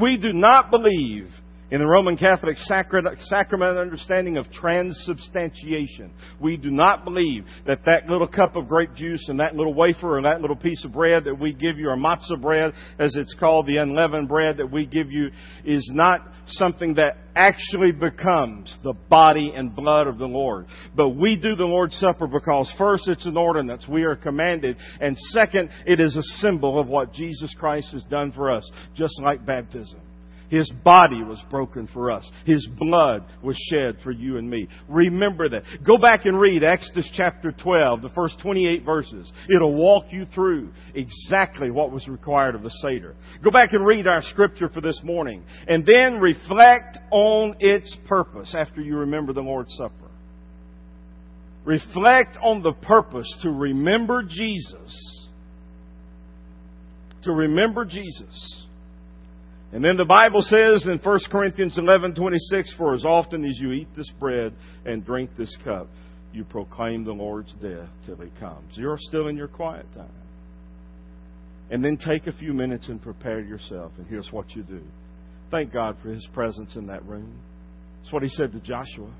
We 0.00 0.18
do 0.18 0.32
not 0.32 0.70
believe 0.70 1.28
in 1.72 1.78
the 1.78 1.86
Roman 1.86 2.18
Catholic 2.18 2.58
sacrament 2.58 3.78
understanding 3.78 4.36
of 4.36 4.44
transubstantiation, 4.52 6.12
we 6.38 6.58
do 6.58 6.70
not 6.70 7.02
believe 7.02 7.46
that 7.66 7.78
that 7.86 8.10
little 8.10 8.28
cup 8.28 8.56
of 8.56 8.68
grape 8.68 8.94
juice 8.94 9.26
and 9.30 9.40
that 9.40 9.54
little 9.54 9.72
wafer 9.72 10.18
and 10.18 10.26
that 10.26 10.42
little 10.42 10.54
piece 10.54 10.84
of 10.84 10.92
bread 10.92 11.24
that 11.24 11.40
we 11.40 11.54
give 11.54 11.78
you, 11.78 11.88
or 11.88 11.96
matzah 11.96 12.38
bread, 12.38 12.74
as 12.98 13.16
it's 13.16 13.34
called, 13.40 13.66
the 13.66 13.78
unleavened 13.78 14.28
bread 14.28 14.58
that 14.58 14.70
we 14.70 14.84
give 14.84 15.10
you, 15.10 15.30
is 15.64 15.90
not 15.94 16.20
something 16.46 16.92
that 16.96 17.16
actually 17.34 17.90
becomes 17.90 18.76
the 18.84 18.92
body 19.08 19.54
and 19.56 19.74
blood 19.74 20.06
of 20.06 20.18
the 20.18 20.26
Lord. 20.26 20.66
But 20.94 21.16
we 21.16 21.36
do 21.36 21.56
the 21.56 21.64
Lord's 21.64 21.96
Supper 21.96 22.26
because 22.26 22.70
first 22.76 23.08
it's 23.08 23.24
an 23.24 23.38
ordinance. 23.38 23.88
We 23.88 24.02
are 24.02 24.14
commanded. 24.14 24.76
And 25.00 25.16
second, 25.30 25.70
it 25.86 26.00
is 26.00 26.16
a 26.16 26.22
symbol 26.42 26.78
of 26.78 26.86
what 26.86 27.14
Jesus 27.14 27.54
Christ 27.58 27.94
has 27.94 28.04
done 28.10 28.30
for 28.30 28.52
us, 28.52 28.70
just 28.94 29.18
like 29.22 29.46
baptism. 29.46 30.02
His 30.52 30.70
body 30.84 31.22
was 31.22 31.42
broken 31.48 31.88
for 31.94 32.10
us. 32.10 32.30
His 32.44 32.68
blood 32.78 33.24
was 33.42 33.56
shed 33.70 33.96
for 34.04 34.10
you 34.10 34.36
and 34.36 34.50
me. 34.50 34.68
Remember 34.86 35.48
that. 35.48 35.62
Go 35.82 35.96
back 35.96 36.26
and 36.26 36.38
read 36.38 36.62
Exodus 36.62 37.10
chapter 37.14 37.52
12, 37.52 38.02
the 38.02 38.10
first 38.10 38.38
28 38.42 38.84
verses. 38.84 39.32
It'll 39.48 39.74
walk 39.74 40.04
you 40.10 40.26
through 40.34 40.74
exactly 40.94 41.70
what 41.70 41.90
was 41.90 42.06
required 42.06 42.54
of 42.54 42.62
the 42.62 42.68
Seder. 42.82 43.16
Go 43.42 43.50
back 43.50 43.72
and 43.72 43.86
read 43.86 44.06
our 44.06 44.20
scripture 44.24 44.68
for 44.68 44.82
this 44.82 45.00
morning. 45.02 45.42
And 45.68 45.86
then 45.86 46.20
reflect 46.20 46.98
on 47.10 47.56
its 47.58 47.96
purpose 48.06 48.54
after 48.54 48.82
you 48.82 48.98
remember 48.98 49.32
the 49.32 49.40
Lord's 49.40 49.74
Supper. 49.78 50.10
Reflect 51.64 52.36
on 52.44 52.62
the 52.62 52.74
purpose 52.82 53.34
to 53.40 53.48
remember 53.48 54.22
Jesus. 54.22 55.26
To 57.22 57.32
remember 57.32 57.86
Jesus 57.86 58.61
and 59.72 59.82
then 59.82 59.96
the 59.96 60.04
Bible 60.04 60.42
says 60.42 60.86
in 60.86 60.98
1 60.98 61.18
Corinthians 61.30 61.78
11:26, 61.78 62.74
"For 62.74 62.94
as 62.94 63.06
often 63.06 63.44
as 63.44 63.58
you 63.58 63.72
eat 63.72 63.88
this 63.94 64.10
bread 64.20 64.52
and 64.84 65.04
drink 65.04 65.34
this 65.36 65.54
cup, 65.64 65.88
you 66.32 66.44
proclaim 66.44 67.04
the 67.04 67.14
Lord's 67.14 67.52
death 67.54 67.88
till 68.04 68.16
he 68.16 68.28
comes." 68.38 68.76
You're 68.76 68.98
still 68.98 69.28
in 69.28 69.36
your 69.36 69.48
quiet 69.48 69.86
time. 69.94 70.08
And 71.70 71.82
then 71.82 71.96
take 71.96 72.26
a 72.26 72.32
few 72.32 72.52
minutes 72.52 72.90
and 72.90 73.00
prepare 73.00 73.40
yourself. 73.40 73.92
And 73.96 74.06
here's 74.06 74.30
what 74.30 74.54
you 74.54 74.62
do. 74.62 74.82
Thank 75.50 75.72
God 75.72 75.96
for 76.02 76.10
his 76.10 76.26
presence 76.34 76.76
in 76.76 76.86
that 76.88 77.02
room. 77.06 77.32
That's 78.00 78.12
what 78.12 78.22
he 78.22 78.28
said 78.28 78.52
to 78.52 78.60
Joshua. 78.60 79.10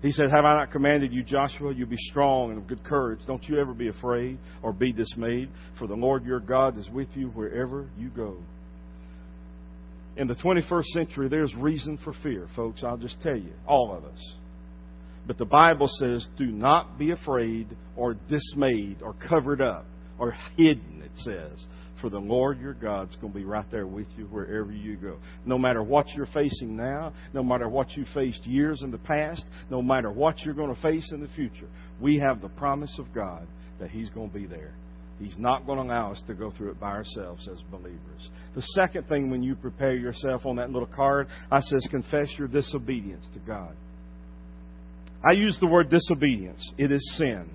He 0.00 0.12
said, 0.12 0.30
Have 0.30 0.46
I 0.46 0.56
not 0.56 0.70
commanded 0.70 1.12
you, 1.12 1.22
Joshua? 1.22 1.74
You 1.74 1.84
be 1.84 1.96
strong 1.96 2.52
and 2.52 2.58
of 2.58 2.66
good 2.66 2.82
courage. 2.84 3.20
Don't 3.26 3.46
you 3.48 3.58
ever 3.58 3.74
be 3.74 3.88
afraid 3.88 4.38
or 4.62 4.72
be 4.72 4.92
dismayed, 4.92 5.50
for 5.78 5.86
the 5.86 5.94
Lord 5.94 6.24
your 6.24 6.40
God 6.40 6.78
is 6.78 6.88
with 6.88 7.14
you 7.14 7.28
wherever 7.28 7.86
you 7.98 8.08
go 8.08 8.38
in 10.16 10.28
the 10.28 10.34
21st 10.34 10.84
century, 10.86 11.28
there's 11.28 11.54
reason 11.54 11.98
for 12.02 12.12
fear, 12.22 12.48
folks. 12.56 12.82
I'll 12.82 12.96
just 12.96 13.20
tell 13.22 13.36
you, 13.36 13.52
all 13.66 13.94
of 13.96 14.04
us. 14.04 14.34
But 15.26 15.38
the 15.38 15.44
Bible 15.44 15.88
says, 15.98 16.26
do 16.38 16.46
not 16.46 16.98
be 16.98 17.10
afraid 17.10 17.76
or 17.96 18.14
dismayed 18.14 19.02
or 19.02 19.14
covered 19.28 19.60
up 19.60 19.84
or 20.18 20.34
hidden, 20.56 21.02
it 21.04 21.10
says. 21.16 21.64
For 22.00 22.10
the 22.10 22.18
Lord 22.18 22.60
your 22.60 22.74
God's 22.74 23.16
going 23.16 23.32
to 23.32 23.38
be 23.38 23.44
right 23.44 23.68
there 23.70 23.86
with 23.86 24.06
you 24.16 24.24
wherever 24.26 24.70
you 24.70 24.96
go. 24.96 25.16
No 25.46 25.58
matter 25.58 25.82
what 25.82 26.08
you're 26.10 26.26
facing 26.26 26.76
now, 26.76 27.12
no 27.32 27.42
matter 27.42 27.68
what 27.68 27.96
you 27.96 28.04
faced 28.14 28.44
years 28.46 28.82
in 28.82 28.90
the 28.90 28.98
past, 28.98 29.44
no 29.70 29.80
matter 29.80 30.10
what 30.10 30.40
you're 30.40 30.54
going 30.54 30.74
to 30.74 30.80
face 30.82 31.10
in 31.12 31.20
the 31.20 31.28
future, 31.28 31.68
we 32.00 32.18
have 32.18 32.42
the 32.42 32.50
promise 32.50 32.94
of 32.98 33.12
God 33.14 33.46
that 33.80 33.90
He's 33.90 34.10
going 34.10 34.28
to 34.28 34.34
be 34.34 34.46
there. 34.46 34.74
He's 35.18 35.36
not 35.38 35.66
going 35.66 35.78
to 35.78 35.84
allow 35.84 36.12
us 36.12 36.22
to 36.26 36.34
go 36.34 36.50
through 36.50 36.72
it 36.72 36.80
by 36.80 36.90
ourselves 36.90 37.48
as 37.50 37.58
believers. 37.70 38.30
The 38.54 38.62
second 38.74 39.08
thing 39.08 39.30
when 39.30 39.42
you 39.42 39.54
prepare 39.54 39.96
yourself 39.96 40.44
on 40.44 40.56
that 40.56 40.70
little 40.70 40.88
card, 40.88 41.28
I 41.50 41.60
says 41.60 41.86
confess 41.90 42.28
your 42.38 42.48
disobedience 42.48 43.26
to 43.32 43.38
God. 43.40 43.74
I 45.26 45.32
use 45.32 45.56
the 45.58 45.66
word 45.66 45.88
disobedience. 45.88 46.60
It 46.76 46.92
is 46.92 47.16
sin. 47.16 47.48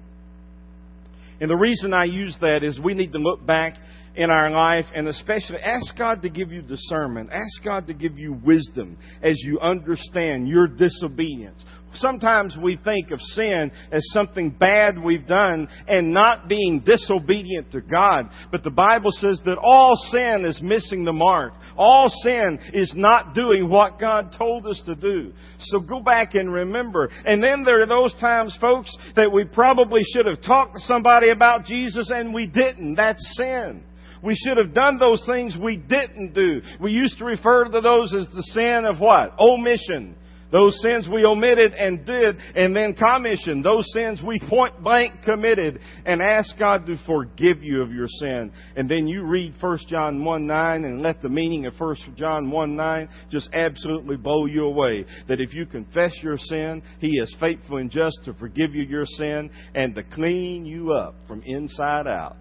And 1.40 1.50
the 1.50 1.56
reason 1.56 1.94
I 1.94 2.06
use 2.06 2.36
that 2.42 2.64
is 2.64 2.80
we 2.80 2.94
need 2.94 3.14
to 3.14 3.20
look 3.20 3.46
back 3.46 3.76
in 4.16 4.30
our 4.30 4.52
life 4.52 4.86
and 4.94 5.08
especially 5.08 5.58
ask 5.64 5.96
God 5.98 6.22
to 6.22 6.30
give 6.30 6.52
you 6.52 6.62
discernment. 6.62 7.30
Ask 7.32 7.64
God 7.64 7.88
to 7.88 7.94
give 7.94 8.18
you 8.18 8.34
wisdom 8.44 8.98
as 9.22 9.36
you 9.44 9.60
understand 9.60 10.48
your 10.48 10.68
disobedience. 10.68 11.64
Sometimes 11.94 12.56
we 12.62 12.78
think 12.78 13.12
of 13.12 13.20
sin 13.22 13.72
as 13.92 14.02
something 14.14 14.50
bad 14.50 14.98
we've 14.98 15.28
done 15.28 15.68
and 15.88 16.14
not 16.14 16.48
being 16.48 16.82
disobedient 16.86 17.72
to 17.72 17.82
God. 17.82 18.30
But 18.52 18.64
the 18.64 18.70
Bible 18.70 19.12
says 19.12 19.40
that 19.46 19.58
all 19.58 19.94
sin 20.12 20.46
is 20.46 20.62
missing 20.62 21.04
the 21.04 21.14
mark. 21.14 21.54
All 21.78 22.10
sin 22.24 22.60
is 22.74 22.94
not 22.96 23.34
doing 23.36 23.70
what 23.70 24.00
God 24.00 24.36
told 24.38 24.68
us 24.68 24.82
to 24.86 24.96
do. 24.96 25.34
So 25.60 25.80
go 25.80 26.02
back 26.02 26.36
and 26.36 26.52
remember. 26.52 27.10
And 27.26 27.44
then 27.44 27.64
there 27.64 27.82
are 27.82 27.88
those 27.88 28.14
times, 28.20 28.58
folks, 28.60 28.96
that 29.16 29.32
we 29.32 29.46
probably 29.46 30.02
should 30.14 30.26
have 30.26 30.42
talked 30.42 30.76
to 30.76 30.80
somebody 30.82 31.30
about 31.30 31.66
Jesus 31.66 32.12
and 32.14 32.34
we 32.34 32.46
didn't. 32.46 32.96
That's 32.96 33.24
sin. 33.38 33.84
We 34.24 34.36
should 34.36 34.58
have 34.58 34.74
done 34.74 35.00
those 35.00 35.24
things 35.26 35.58
we 35.60 35.78
didn't 35.78 36.34
do. 36.34 36.62
We 36.80 36.92
used 36.92 37.18
to 37.18 37.26
refer 37.26 37.66
to 37.66 37.82
those 37.82 38.14
as 38.14 38.28
the 38.28 38.44
sin 38.54 38.86
of 38.86 39.00
what? 39.00 39.34
Omission. 39.40 40.16
Those 40.52 40.78
sins 40.82 41.08
we 41.08 41.24
omitted 41.26 41.74
and 41.74 42.06
did, 42.06 42.38
and 42.56 42.76
then 42.76 42.94
commission. 42.94 43.62
Those 43.62 43.86
sins 43.94 44.22
we 44.26 44.40
point 44.50 44.84
blank 44.84 45.24
committed, 45.24 45.80
and 46.06 46.22
ask 46.22 46.58
God 46.60 46.86
to 46.88 46.98
forgive 47.06 47.64
you 47.64 47.82
of 47.82 47.92
your 47.92 48.08
sin. 48.20 48.52
And 48.76 48.90
then 48.90 49.08
you 49.08 49.24
read 49.24 49.54
1 49.60 49.78
John 49.88 50.24
1 50.24 50.48
9 50.48 50.84
and 50.84 51.02
let 51.02 51.22
the 51.22 51.30
meaning 51.30 51.66
of 51.66 51.74
1 51.80 51.96
John 52.18 52.52
1 52.52 52.76
9 52.76 53.10
just 53.32 53.50
absolutely 53.54 54.18
blow 54.18 54.46
you 54.46 54.66
away. 54.66 55.06
That 55.30 55.40
if 55.40 55.54
you 55.54 55.66
confess 55.66 56.12
your 56.22 56.38
sin, 56.38 56.82
He 57.00 57.18
is 57.18 57.34
faithful 57.40 57.78
and 57.78 57.90
just 57.90 58.20
to 58.26 58.34
forgive 58.34 58.76
you 58.76 58.84
your 58.84 59.06
sin 59.06 59.50
and 59.74 59.96
to 59.96 60.04
clean 60.04 60.66
you 60.66 60.92
up 60.92 61.16
from 61.28 61.42
inside 61.44 62.08
out 62.08 62.36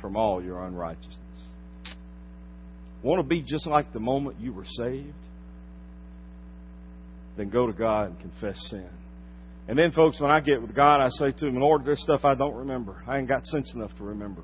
from 0.00 0.16
all 0.16 0.42
your 0.42 0.64
unrighteousness. 0.64 1.16
Want 3.02 3.22
to 3.22 3.26
be 3.26 3.42
just 3.42 3.66
like 3.66 3.92
the 3.92 4.00
moment 4.00 4.40
you 4.40 4.52
were 4.52 4.66
saved? 4.66 5.14
Then 7.40 7.48
go 7.48 7.66
to 7.66 7.72
God 7.72 8.10
and 8.10 8.20
confess 8.20 8.56
sin. 8.68 8.88
And 9.68 9.78
then, 9.78 9.92
folks, 9.92 10.20
when 10.20 10.30
I 10.30 10.40
get 10.40 10.60
with 10.60 10.74
God, 10.74 11.00
I 11.00 11.08
say 11.10 11.32
to 11.32 11.46
Him, 11.46 11.56
Lord, 11.56 11.84
there's 11.84 12.02
stuff 12.02 12.24
I 12.24 12.34
don't 12.34 12.54
remember. 12.54 13.02
I 13.06 13.18
ain't 13.18 13.28
got 13.28 13.46
sense 13.46 13.72
enough 13.74 13.96
to 13.98 14.04
remember. 14.04 14.42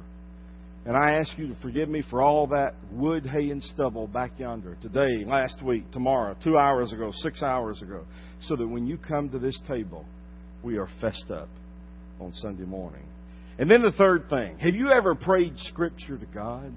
And 0.87 0.97
I 0.97 1.15
ask 1.15 1.37
you 1.37 1.49
to 1.49 1.61
forgive 1.61 1.89
me 1.89 2.03
for 2.09 2.23
all 2.23 2.47
that 2.49 2.75
wood, 2.93 3.27
hay, 3.27 3.51
and 3.51 3.61
stubble 3.61 4.07
back 4.07 4.39
yonder, 4.39 4.77
today, 4.81 5.25
last 5.27 5.61
week, 5.63 5.91
tomorrow, 5.91 6.37
two 6.45 6.57
hours 6.57 6.93
ago, 6.93 7.11
six 7.23 7.43
hours 7.43 7.83
ago, 7.83 8.05
so 8.43 8.55
that 8.55 8.67
when 8.67 8.87
you 8.87 8.97
come 8.97 9.29
to 9.31 9.41
this 9.41 9.61
table, 9.67 10.05
we 10.63 10.79
are 10.79 10.89
fessed 11.01 11.31
up 11.33 11.49
on 12.21 12.33
Sunday 12.35 12.65
morning. 12.65 13.05
And 13.59 13.69
then 13.69 13.83
the 13.83 13.93
third 13.93 14.29
thing 14.31 14.59
have 14.59 14.75
you 14.75 14.91
ever 14.91 15.15
prayed 15.15 15.55
Scripture 15.57 16.19
to 16.19 16.27
God? 16.27 16.73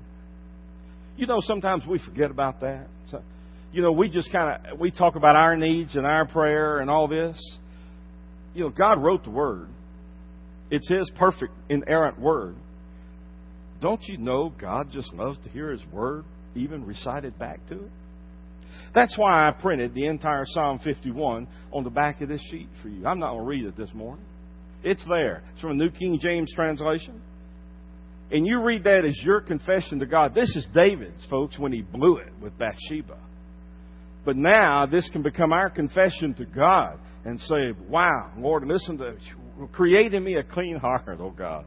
You 1.18 1.28
know, 1.28 1.40
sometimes 1.42 1.84
we 1.88 2.00
forget 2.00 2.32
about 2.32 2.62
that. 2.62 2.88
You 3.72 3.82
know, 3.82 3.92
we 3.92 4.10
just 4.10 4.32
kind 4.32 4.66
of 4.66 4.80
we 4.80 4.92
talk 4.92 5.16
about 5.16 5.36
our 5.36 5.56
needs 5.56 5.96
and 5.96 6.06
our 6.06 6.28
prayer 6.28 6.80
and 6.80 6.90
all 6.90 7.08
this. 7.08 7.40
You 8.54 8.64
know, 8.64 8.70
God 8.70 9.02
wrote 9.02 9.24
the 9.24 9.30
Word. 9.30 9.70
It's 10.72 10.90
His 10.90 11.10
perfect, 11.18 11.54
inerrant 11.70 12.20
Word. 12.20 12.56
Don't 13.82 14.02
you 14.04 14.18
know 14.18 14.52
God 14.60 14.92
just 14.92 15.14
loves 15.14 15.38
to 15.44 15.50
hear 15.50 15.72
His 15.72 15.86
Word 15.92 16.26
even 16.56 16.86
recited 16.86 17.38
back 17.38 17.66
to 17.70 17.76
it? 17.76 17.92
That's 18.94 19.18
why 19.18 19.48
I 19.48 19.52
printed 19.52 19.94
the 19.94 20.08
entire 20.08 20.46
Psalm 20.48 20.80
51 20.84 21.48
on 21.72 21.84
the 21.84 21.90
back 21.90 22.22
of 22.22 22.30
this 22.30 22.42
sheet 22.50 22.70
for 22.82 22.90
you. 22.90 23.06
I'm 23.06 23.20
not 23.20 23.32
going 23.32 23.44
to 23.44 23.48
read 23.48 23.66
it 23.66 23.78
this 23.78 23.94
morning. 23.94 24.26
It's 24.84 25.04
there. 25.08 25.44
It's 25.52 25.62
from 25.62 25.72
a 25.72 25.76
New 25.76 25.92
King 25.92 26.20
James 26.22 26.52
translation. 26.56 27.22
And 28.32 28.46
you 28.46 28.62
read 28.62 28.84
that 28.86 29.06
as 29.06 29.18
your 29.24 29.42
confession 29.42 30.00
to 30.00 30.06
God. 30.06 30.34
This 30.34 30.56
is 30.56 30.68
David's, 30.74 31.26
folks, 31.30 31.60
when 31.60 31.72
he 31.72 31.82
blew 31.82 32.18
it 32.18 32.32
with 32.42 32.58
Bathsheba. 32.58 33.18
But 34.26 34.36
now 34.36 34.86
this 34.86 35.10
can 35.12 35.24
become 35.24 35.54
our 35.54 35.70
confession 35.70 36.34
to 36.36 36.46
God 36.46 37.00
and 37.26 37.40
say, 37.40 37.74
Wow, 37.88 38.32
Lord, 38.38 38.66
listen 38.68 38.98
to 38.98 39.16
create 39.72 40.14
in 40.14 40.24
me 40.24 40.36
a 40.36 40.44
clean 40.44 40.78
heart, 40.78 41.18
oh 41.20 41.32
God. 41.32 41.66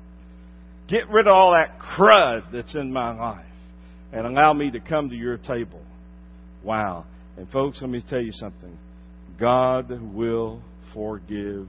Get 0.88 1.08
rid 1.08 1.26
of 1.26 1.32
all 1.32 1.52
that 1.52 1.78
crud 1.78 2.52
that's 2.52 2.74
in 2.74 2.92
my 2.92 3.14
life 3.14 3.46
and 4.12 4.26
allow 4.26 4.52
me 4.52 4.70
to 4.70 4.80
come 4.80 5.08
to 5.08 5.16
your 5.16 5.38
table. 5.38 5.80
Wow. 6.62 7.06
And 7.36 7.48
folks, 7.50 7.80
let 7.80 7.90
me 7.90 8.02
tell 8.06 8.20
you 8.20 8.32
something. 8.32 8.76
God 9.40 9.90
will 10.14 10.62
forgive 10.92 11.66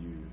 you. 0.00 0.24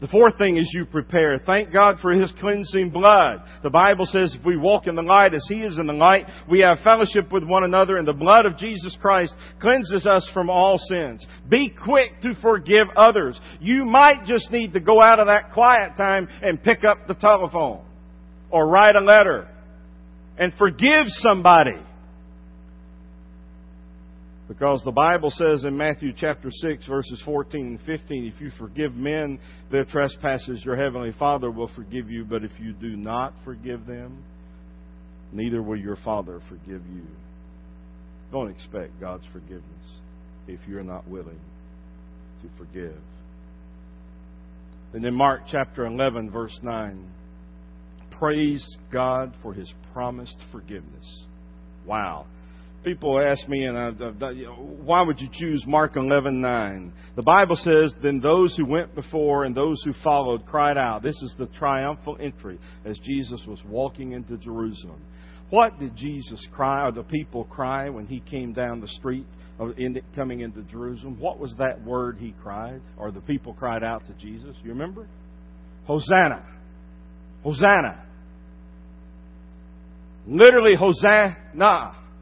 The 0.00 0.08
fourth 0.08 0.38
thing 0.38 0.58
is 0.58 0.70
you 0.72 0.84
prepare. 0.84 1.40
Thank 1.44 1.72
God 1.72 1.96
for 2.00 2.12
His 2.12 2.32
cleansing 2.38 2.90
blood. 2.90 3.42
The 3.64 3.70
Bible 3.70 4.04
says 4.04 4.36
if 4.38 4.46
we 4.46 4.56
walk 4.56 4.86
in 4.86 4.94
the 4.94 5.02
light 5.02 5.34
as 5.34 5.44
He 5.48 5.56
is 5.56 5.76
in 5.78 5.88
the 5.88 5.92
light, 5.92 6.26
we 6.48 6.60
have 6.60 6.78
fellowship 6.84 7.32
with 7.32 7.42
one 7.42 7.64
another, 7.64 7.96
and 7.96 8.06
the 8.06 8.12
blood 8.12 8.46
of 8.46 8.56
Jesus 8.56 8.96
Christ 9.00 9.34
cleanses 9.60 10.06
us 10.06 10.28
from 10.32 10.50
all 10.50 10.78
sins. 10.78 11.26
Be 11.48 11.68
quick 11.68 12.20
to 12.22 12.34
forgive 12.40 12.86
others. 12.96 13.40
You 13.60 13.84
might 13.84 14.24
just 14.24 14.52
need 14.52 14.72
to 14.74 14.80
go 14.80 15.02
out 15.02 15.18
of 15.18 15.26
that 15.26 15.52
quiet 15.52 15.96
time 15.96 16.28
and 16.42 16.62
pick 16.62 16.84
up 16.84 17.08
the 17.08 17.14
telephone 17.14 17.84
or 18.50 18.68
write 18.68 18.94
a 18.94 19.04
letter 19.04 19.48
and 20.38 20.52
forgive 20.54 21.06
somebody. 21.06 21.76
Because 24.48 24.80
the 24.82 24.90
Bible 24.90 25.30
says 25.30 25.64
in 25.64 25.76
Matthew 25.76 26.12
chapter 26.16 26.50
6, 26.50 26.86
verses 26.86 27.20
14 27.26 27.66
and 27.66 27.80
15, 27.82 28.32
if 28.34 28.40
you 28.40 28.50
forgive 28.58 28.94
men 28.94 29.38
their 29.70 29.84
trespasses, 29.84 30.64
your 30.64 30.74
heavenly 30.74 31.12
Father 31.18 31.50
will 31.50 31.70
forgive 31.76 32.10
you. 32.10 32.24
But 32.24 32.44
if 32.44 32.52
you 32.58 32.72
do 32.72 32.96
not 32.96 33.34
forgive 33.44 33.84
them, 33.84 34.24
neither 35.32 35.62
will 35.62 35.76
your 35.76 35.96
Father 35.96 36.40
forgive 36.48 36.82
you. 36.86 37.06
Don't 38.32 38.50
expect 38.50 38.98
God's 38.98 39.26
forgiveness 39.32 39.64
if 40.46 40.60
you're 40.66 40.82
not 40.82 41.06
willing 41.06 41.40
to 42.40 42.48
forgive. 42.56 42.96
And 44.94 45.04
in 45.04 45.12
Mark 45.12 45.42
chapter 45.50 45.84
11, 45.84 46.30
verse 46.30 46.58
9, 46.62 47.06
praise 48.18 48.76
God 48.90 49.34
for 49.42 49.52
his 49.52 49.70
promised 49.92 50.38
forgiveness. 50.50 51.24
Wow 51.86 52.24
people 52.84 53.20
ask 53.20 53.48
me, 53.48 53.64
and 53.64 53.78
I've, 53.78 54.00
I, 54.22 54.32
why 54.84 55.02
would 55.02 55.20
you 55.20 55.28
choose 55.32 55.64
Mark 55.66 55.94
11:9? 55.94 56.90
The 57.16 57.22
Bible 57.22 57.56
says, 57.56 57.92
"Then 58.02 58.20
those 58.20 58.56
who 58.56 58.64
went 58.64 58.94
before 58.94 59.44
and 59.44 59.54
those 59.54 59.82
who 59.84 59.92
followed 60.04 60.46
cried 60.46 60.78
out." 60.78 61.02
This 61.02 61.20
is 61.22 61.34
the 61.38 61.46
triumphal 61.46 62.16
entry 62.20 62.58
as 62.84 62.98
Jesus 62.98 63.44
was 63.46 63.62
walking 63.68 64.12
into 64.12 64.36
Jerusalem. 64.38 65.00
What 65.50 65.78
did 65.78 65.96
Jesus 65.96 66.46
cry, 66.52 66.86
or 66.86 66.92
the 66.92 67.04
people 67.04 67.44
cry, 67.44 67.88
when 67.88 68.06
he 68.06 68.20
came 68.20 68.52
down 68.52 68.80
the 68.80 68.88
street, 68.88 69.26
in, 69.76 70.00
coming 70.14 70.40
into 70.40 70.62
Jerusalem? 70.62 71.18
What 71.18 71.38
was 71.38 71.54
that 71.58 71.82
word 71.84 72.18
he 72.18 72.34
cried, 72.42 72.80
or 72.96 73.10
the 73.10 73.22
people 73.22 73.54
cried 73.54 73.82
out 73.82 74.06
to 74.06 74.12
Jesus? 74.14 74.54
You 74.62 74.70
remember? 74.70 75.08
Hosanna! 75.86 76.44
Hosanna! 77.42 78.04
Literally, 80.26 80.74
Hosanna 80.76 81.36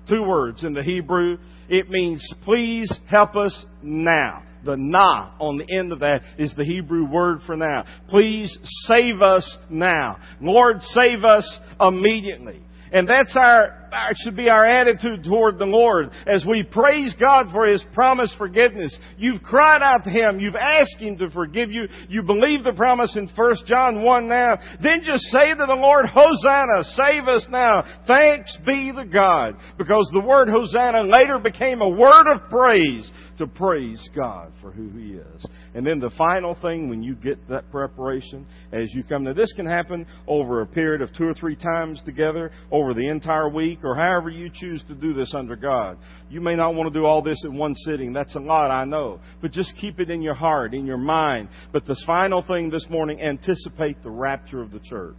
Two 0.08 0.22
words 0.22 0.62
in 0.64 0.72
the 0.72 0.82
Hebrew. 0.82 1.38
It 1.68 1.90
means, 1.90 2.24
please 2.44 2.92
help 3.08 3.36
us 3.36 3.64
now. 3.82 4.42
The 4.64 4.76
na 4.76 5.30
on 5.38 5.58
the 5.58 5.76
end 5.76 5.92
of 5.92 6.00
that 6.00 6.22
is 6.38 6.52
the 6.56 6.64
Hebrew 6.64 7.04
word 7.08 7.40
for 7.46 7.56
now. 7.56 7.84
Please 8.08 8.56
save 8.86 9.22
us 9.22 9.56
now. 9.70 10.18
Lord, 10.40 10.82
save 10.82 11.24
us 11.24 11.58
immediately. 11.80 12.60
And 12.92 13.08
that's 13.08 13.34
our, 13.36 13.88
our, 13.92 14.10
should 14.22 14.36
be 14.36 14.48
our 14.48 14.66
attitude 14.66 15.24
toward 15.24 15.58
the 15.58 15.66
Lord 15.66 16.10
as 16.26 16.44
we 16.46 16.62
praise 16.62 17.14
God 17.18 17.48
for 17.52 17.66
His 17.66 17.84
promised 17.92 18.34
forgiveness. 18.38 18.96
You've 19.16 19.42
cried 19.42 19.82
out 19.82 20.04
to 20.04 20.10
Him. 20.10 20.38
You've 20.38 20.56
asked 20.56 20.96
Him 20.98 21.18
to 21.18 21.30
forgive 21.30 21.70
you. 21.70 21.88
You 22.08 22.22
believe 22.22 22.64
the 22.64 22.74
promise 22.76 23.14
in 23.16 23.28
1 23.34 23.54
John 23.66 24.02
1 24.02 24.28
now. 24.28 24.56
Then 24.82 25.02
just 25.02 25.24
say 25.32 25.50
to 25.50 25.66
the 25.66 25.78
Lord, 25.78 26.06
Hosanna, 26.06 26.84
save 26.94 27.28
us 27.28 27.46
now. 27.50 27.84
Thanks 28.06 28.56
be 28.64 28.92
to 28.92 29.04
God. 29.04 29.54
Because 29.78 30.08
the 30.12 30.20
word 30.20 30.48
Hosanna 30.48 31.02
later 31.02 31.38
became 31.38 31.80
a 31.80 31.88
word 31.88 32.32
of 32.32 32.48
praise 32.48 33.10
to 33.38 33.46
praise 33.46 34.08
God 34.14 34.52
for 34.60 34.70
who 34.70 34.88
He 34.90 35.12
is. 35.12 35.46
And 35.74 35.86
then 35.86 35.98
the 35.98 36.10
final 36.16 36.54
thing, 36.54 36.88
when 36.88 37.02
you 37.02 37.14
get 37.14 37.48
that 37.48 37.70
preparation, 37.70 38.46
as 38.72 38.92
you 38.92 39.02
come 39.04 39.24
to 39.24 39.34
this 39.34 39.52
can 39.52 39.66
happen 39.66 40.06
over 40.26 40.60
a 40.60 40.66
period 40.66 41.02
of 41.02 41.12
two 41.14 41.24
or 41.24 41.34
three 41.34 41.56
times 41.56 42.00
together, 42.04 42.50
over 42.70 42.94
the 42.94 43.08
entire 43.08 43.48
week, 43.48 43.80
or 43.84 43.94
however 43.94 44.30
you 44.30 44.50
choose 44.52 44.82
to 44.88 44.94
do 44.94 45.14
this 45.14 45.34
under 45.34 45.56
God. 45.56 45.98
You 46.30 46.40
may 46.40 46.54
not 46.54 46.74
want 46.74 46.92
to 46.92 46.98
do 46.98 47.04
all 47.04 47.22
this 47.22 47.42
in 47.44 47.54
one 47.54 47.74
sitting. 47.84 48.12
That's 48.12 48.34
a 48.34 48.40
lot, 48.40 48.70
I 48.70 48.84
know. 48.84 49.20
But 49.40 49.52
just 49.52 49.74
keep 49.80 50.00
it 50.00 50.10
in 50.10 50.22
your 50.22 50.34
heart, 50.34 50.74
in 50.74 50.86
your 50.86 50.98
mind. 50.98 51.48
But 51.72 51.86
this 51.86 52.02
final 52.06 52.42
thing 52.42 52.70
this 52.70 52.86
morning, 52.88 53.20
anticipate 53.20 54.02
the 54.02 54.10
rapture 54.10 54.62
of 54.62 54.72
the 54.72 54.80
church. 54.80 55.16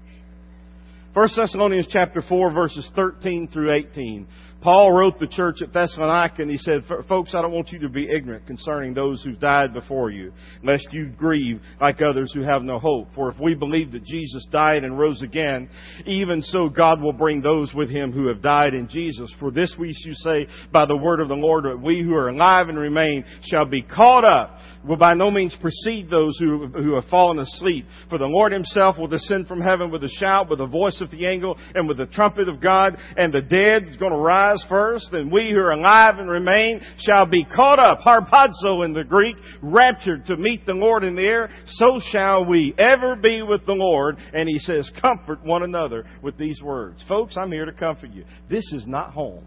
1 1.18 1.30
Thessalonians 1.36 1.88
chapter 1.90 2.22
4 2.22 2.52
verses 2.52 2.88
13 2.96 3.48
through 3.48 3.74
18. 3.74 4.28
Paul 4.68 4.92
wrote 4.92 5.18
the 5.18 5.28
church 5.28 5.62
at 5.62 5.72
Thessalonica 5.72 6.42
and 6.42 6.52
he 6.52 6.58
said, 6.58 6.84
Folks, 7.08 7.34
I 7.34 7.42
don't 7.42 7.54
want 7.54 7.70
you 7.70 7.80
to 7.80 7.88
be 7.88 8.10
ignorant 8.14 8.48
concerning 8.48 8.94
those 8.94 9.24
who 9.24 9.32
died 9.32 9.74
before 9.74 10.10
you, 10.10 10.34
lest 10.62 10.90
you 10.92 11.06
grieve 11.06 11.62
like 11.80 12.02
others 12.02 12.34
who 12.34 12.42
have 12.42 12.64
no 12.64 12.78
hope. 12.78 13.08
For 13.16 13.32
if 13.32 13.40
we 13.40 13.56
believe 13.56 13.94
that 13.94 14.04
Jesus 14.04 14.46
died 14.52 14.84
and 14.84 15.00
rose 15.00 15.22
again, 15.22 15.70
even 16.06 16.42
so 16.42 16.68
God 16.68 17.02
will 17.02 17.14
bring 17.14 17.42
those 17.42 17.74
with 17.74 17.90
him 17.90 18.12
who 18.12 18.28
have 18.28 18.42
died 18.42 18.74
in 18.74 18.90
Jesus. 18.90 19.34
For 19.40 19.52
this 19.52 19.74
we 19.80 19.94
should 19.94 20.18
say 20.18 20.48
by 20.74 20.86
the 20.86 20.98
word 20.98 21.22
of 21.22 21.30
the 21.30 21.34
Lord, 21.34 21.64
that 21.64 21.82
we 21.82 22.04
who 22.04 22.14
are 22.16 22.28
alive 22.28 22.68
and 22.68 22.78
remain 22.78 23.24
shall 23.44 23.66
be 23.66 23.84
caught 23.84 24.26
up, 24.26 24.60
will 24.86 24.98
by 24.98 25.14
no 25.14 25.32
means 25.32 25.56
precede 25.62 26.10
those 26.10 26.38
who, 26.40 26.68
who 26.68 26.96
have 26.96 27.06
fallen 27.06 27.40
asleep. 27.40 27.86
For 28.10 28.18
the 28.18 28.26
Lord 28.26 28.52
himself 28.52 28.98
will 28.98 29.08
descend 29.08 29.48
from 29.48 29.62
heaven 29.62 29.92
with 29.92 30.04
a 30.04 30.12
shout, 30.20 30.50
with 30.50 30.60
the 30.60 30.66
voice 30.66 31.00
of 31.00 31.10
the 31.10 31.26
angel, 31.26 31.58
and 31.74 31.88
with 31.88 32.00
the 32.00 32.08
trumpet 32.08 32.50
of 32.50 32.60
God, 32.60 32.98
and 33.16 33.34
the 33.34 33.40
dead 33.40 33.88
is 33.88 33.96
going 33.96 34.12
to 34.12 34.18
rise 34.18 34.57
first, 34.68 35.10
and 35.12 35.32
we 35.32 35.52
who 35.52 35.58
are 35.58 35.72
alive 35.72 36.20
and 36.20 36.30
remain 36.30 36.82
shall 37.00 37.26
be 37.26 37.44
caught 37.44 37.80
up, 37.80 38.00
harpazo 38.00 38.86
in 38.86 38.94
the 38.94 39.04
Greek, 39.04 39.36
raptured 39.62 40.26
to 40.26 40.38
meet 40.38 40.66
the 40.66 40.74
Lord 40.74 41.04
in 41.04 41.16
the 41.16 41.22
air. 41.22 41.50
So 41.66 42.00
shall 42.12 42.46
we 42.46 42.74
ever 42.78 43.16
be 43.16 43.42
with 43.42 43.66
the 43.66 43.74
Lord. 43.74 44.18
And 44.34 44.48
he 44.48 44.60
says, 44.60 44.90
comfort 45.02 45.44
one 45.44 45.64
another 45.64 46.06
with 46.22 46.38
these 46.38 46.62
words. 46.62 47.04
Folks, 47.08 47.36
I'm 47.38 47.52
here 47.52 47.66
to 47.66 47.74
comfort 47.74 48.12
you. 48.12 48.26
This 48.50 48.64
is 48.74 48.86
not 48.86 49.14
home. 49.14 49.46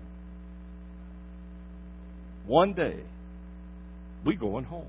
One 2.47 2.73
day, 2.73 3.01
we 4.25 4.37
going 4.37 4.65
home. 4.65 4.89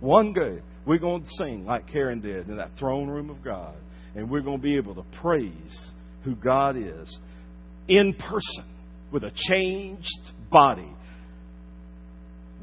One 0.00 0.32
day, 0.32 0.60
we're 0.86 0.98
going 0.98 1.22
to 1.22 1.28
sing 1.38 1.64
like 1.64 1.88
Karen 1.88 2.20
did 2.20 2.48
in 2.48 2.56
that 2.58 2.70
throne 2.78 3.08
room 3.08 3.30
of 3.30 3.42
God. 3.42 3.74
And 4.14 4.30
we're 4.30 4.42
going 4.42 4.58
to 4.58 4.62
be 4.62 4.76
able 4.76 4.94
to 4.94 5.04
praise 5.20 5.90
who 6.24 6.34
God 6.34 6.76
is 6.76 7.18
in 7.88 8.14
person 8.14 8.64
with 9.16 9.24
a 9.24 9.32
changed 9.48 10.30
body 10.52 10.94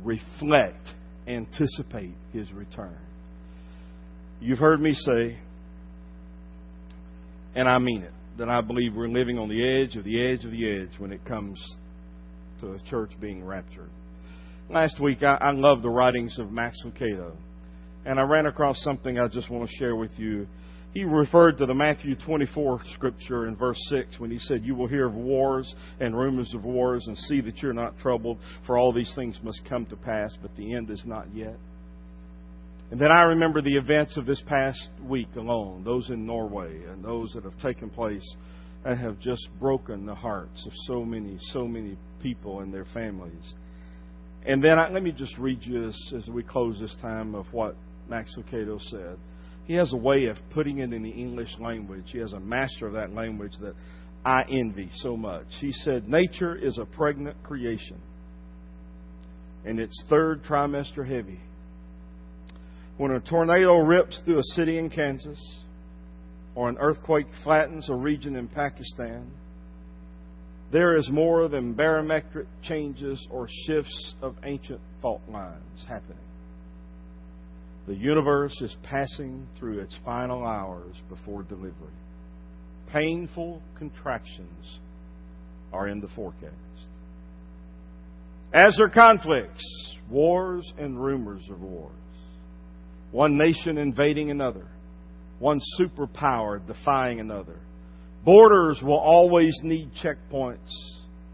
reflect, 0.03 0.87
anticipate 1.25 2.13
his 2.31 2.51
return. 2.51 2.95
You've 4.39 4.59
heard 4.59 4.79
me 4.79 4.93
say, 4.93 5.39
and 7.55 7.67
I 7.67 7.79
mean 7.79 8.03
it, 8.03 8.13
that 8.37 8.49
I 8.49 8.61
believe 8.61 8.93
we're 8.93 9.07
living 9.07 9.39
on 9.39 9.49
the 9.49 9.67
edge 9.67 9.95
of 9.95 10.03
the 10.03 10.23
edge 10.23 10.45
of 10.45 10.51
the 10.51 10.69
edge 10.69 10.99
when 10.99 11.11
it 11.11 11.25
comes 11.25 11.59
to 12.61 12.67
the 12.67 12.79
church 12.87 13.09
being 13.19 13.43
raptured. 13.43 13.89
Last 14.69 14.99
week, 14.99 15.23
I, 15.23 15.39
I 15.41 15.53
love 15.53 15.81
the 15.81 15.89
writings 15.89 16.37
of 16.37 16.51
Max 16.51 16.77
Lucado, 16.85 17.35
and 18.05 18.19
I 18.19 18.23
ran 18.23 18.45
across 18.45 18.79
something 18.83 19.17
I 19.17 19.27
just 19.27 19.49
want 19.49 19.67
to 19.67 19.75
share 19.77 19.95
with 19.95 20.11
you. 20.17 20.45
He 20.93 21.03
referred 21.03 21.57
to 21.57 21.65
the 21.65 21.73
Matthew 21.73 22.15
24 22.15 22.81
scripture 22.93 23.47
in 23.47 23.55
verse 23.55 23.79
6 23.89 24.19
when 24.19 24.29
he 24.29 24.37
said, 24.37 24.63
You 24.63 24.75
will 24.75 24.87
hear 24.87 25.07
of 25.07 25.15
wars 25.15 25.73
and 25.99 26.15
rumors 26.15 26.53
of 26.53 26.63
wars, 26.63 27.03
and 27.07 27.17
see 27.17 27.41
that 27.41 27.57
you're 27.57 27.73
not 27.73 27.97
troubled, 27.97 28.37
for 28.67 28.77
all 28.77 28.93
these 28.93 29.11
things 29.15 29.39
must 29.41 29.61
come 29.67 29.87
to 29.87 29.95
pass, 29.95 30.35
but 30.41 30.55
the 30.55 30.75
end 30.75 30.91
is 30.91 31.03
not 31.05 31.25
yet. 31.33 31.57
And 32.91 33.01
then 33.01 33.09
I 33.11 33.21
remember 33.23 33.59
the 33.59 33.75
events 33.75 34.17
of 34.17 34.27
this 34.27 34.41
past 34.45 34.91
week 35.03 35.29
alone, 35.35 35.83
those 35.83 36.11
in 36.11 36.27
Norway 36.27 36.83
and 36.85 37.03
those 37.03 37.31
that 37.33 37.43
have 37.43 37.59
taken 37.59 37.89
place 37.89 38.35
that 38.83 38.99
have 38.99 39.19
just 39.19 39.47
broken 39.59 40.05
the 40.05 40.13
hearts 40.13 40.63
of 40.67 40.73
so 40.85 41.03
many, 41.03 41.37
so 41.53 41.67
many 41.67 41.97
people 42.21 42.59
and 42.59 42.71
their 42.71 42.85
families. 42.93 43.55
And 44.45 44.63
then 44.63 44.77
I, 44.77 44.89
let 44.89 45.01
me 45.01 45.11
just 45.11 45.35
read 45.39 45.59
you 45.61 45.87
this 45.87 46.13
as 46.15 46.27
we 46.29 46.43
close 46.43 46.79
this 46.79 46.95
time 47.01 47.33
of 47.33 47.45
what 47.51 47.75
Max 48.09 48.35
Lucado 48.37 48.79
said. 48.91 49.17
He 49.65 49.75
has 49.75 49.93
a 49.93 49.97
way 49.97 50.25
of 50.25 50.37
putting 50.51 50.79
it 50.79 50.91
in 50.91 51.03
the 51.03 51.09
English 51.09 51.55
language. 51.59 52.05
He 52.11 52.19
has 52.19 52.33
a 52.33 52.39
master 52.39 52.87
of 52.87 52.93
that 52.93 53.13
language 53.13 53.53
that 53.61 53.73
I 54.25 54.43
envy 54.49 54.89
so 54.95 55.15
much. 55.15 55.45
He 55.59 55.71
said, 55.71 56.07
Nature 56.07 56.55
is 56.55 56.77
a 56.77 56.85
pregnant 56.85 57.41
creation, 57.43 57.99
and 59.65 59.79
its 59.79 60.03
third 60.09 60.43
trimester 60.43 61.07
heavy. 61.07 61.39
When 62.97 63.11
a 63.11 63.19
tornado 63.19 63.77
rips 63.77 64.19
through 64.23 64.39
a 64.39 64.55
city 64.55 64.77
in 64.77 64.89
Kansas, 64.89 65.39
or 66.55 66.69
an 66.69 66.77
earthquake 66.79 67.27
flattens 67.43 67.89
a 67.89 67.95
region 67.95 68.35
in 68.35 68.47
Pakistan, 68.47 69.31
there 70.71 70.97
is 70.97 71.09
more 71.09 71.47
than 71.47 71.73
barometric 71.73 72.47
changes 72.63 73.25
or 73.29 73.47
shifts 73.65 74.13
of 74.21 74.35
ancient 74.43 74.81
fault 75.01 75.21
lines 75.29 75.85
happening. 75.87 76.17
The 77.87 77.95
universe 77.95 78.55
is 78.61 78.75
passing 78.83 79.47
through 79.59 79.79
its 79.79 79.97
final 80.05 80.45
hours 80.45 80.95
before 81.09 81.43
delivery. 81.43 81.73
Painful 82.91 83.61
contractions 83.77 84.79
are 85.71 85.87
in 85.87 85.99
the 85.99 86.07
forecast. 86.09 86.53
As 88.53 88.79
are 88.79 88.89
conflicts, 88.89 89.65
wars, 90.09 90.71
and 90.77 91.03
rumors 91.03 91.43
of 91.49 91.59
wars. 91.61 91.91
One 93.11 93.37
nation 93.37 93.77
invading 93.77 94.31
another, 94.31 94.67
one 95.39 95.59
superpower 95.79 96.65
defying 96.65 97.19
another 97.19 97.59
Borders 98.25 98.81
will 98.81 98.99
always 98.99 99.53
need 99.63 99.91
checkpoints, 100.01 100.71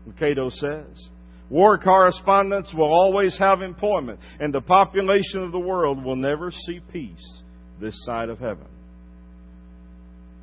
Lucado 0.08 0.52
says. 0.52 1.10
War 1.50 1.80
correspondents 1.80 2.74
will 2.76 2.94
always 2.94 3.36
have 3.40 3.62
employment, 3.62 4.20
and 4.40 4.54
the 4.54 4.62
population 4.62 5.42
of 5.42 5.52
the 5.52 5.60
world 5.60 6.04
will 6.04 6.16
never 6.16 6.52
see 6.52 6.80
peace 6.92 7.42
this 7.82 7.96
side 8.06 8.30
of 8.30 8.40
heaven. 8.40 8.68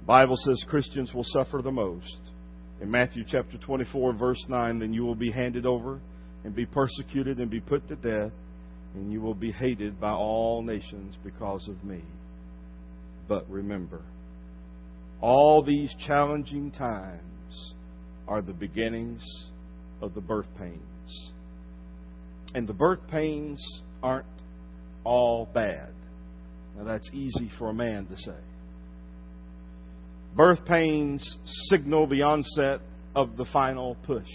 The 0.01 0.07
Bible 0.07 0.37
says 0.37 0.65
Christians 0.69 1.15
will 1.15 1.25
suffer 1.25 1.61
the 1.63 1.71
most. 1.71 2.19
In 2.81 2.91
Matthew 2.91 3.25
chapter 3.27 3.57
24, 3.57 4.15
verse 4.15 4.45
9, 4.49 4.81
then 4.81 4.93
you 4.93 5.05
will 5.05 5.15
be 5.15 5.31
handed 5.31 5.65
over 5.65 6.01
and 6.45 6.55
be 6.55 6.67
persecuted 6.67 7.39
and 7.39 7.51
be 7.51 7.61
put 7.61 7.87
to 7.89 7.97
death, 7.97 8.33
and 8.95 9.13
you 9.13 9.21
will 9.21 9.35
be 9.35 9.53
hated 9.53 10.01
by 10.01 10.11
all 10.11 10.63
nations 10.63 11.17
because 11.23 11.67
of 11.69 11.85
me. 11.85 12.03
But 13.29 13.49
remember, 13.49 14.03
all 15.21 15.63
these 15.63 15.95
challenging 16.07 16.71
times 16.73 17.75
are 18.27 18.43
the 18.43 18.53
beginnings 18.53 19.23
of 20.03 20.15
the 20.15 20.21
birth 20.21 20.49
pains. 20.59 20.96
And 22.55 22.67
the 22.67 22.73
birth 22.73 23.07
pains 23.09 23.63
aren't 24.03 24.27
all 25.05 25.49
bad. 25.53 25.91
Now, 26.77 26.85
that's 26.85 27.09
easy 27.13 27.51
for 27.59 27.71
a 27.71 27.75
man 27.75 28.07
to 28.07 28.17
say. 28.17 28.39
Birth 30.37 30.65
pains 30.67 31.37
signal 31.71 32.07
the 32.07 32.23
onset 32.23 32.81
of 33.15 33.37
the 33.37 33.47
final 33.53 33.97
push. 34.07 34.29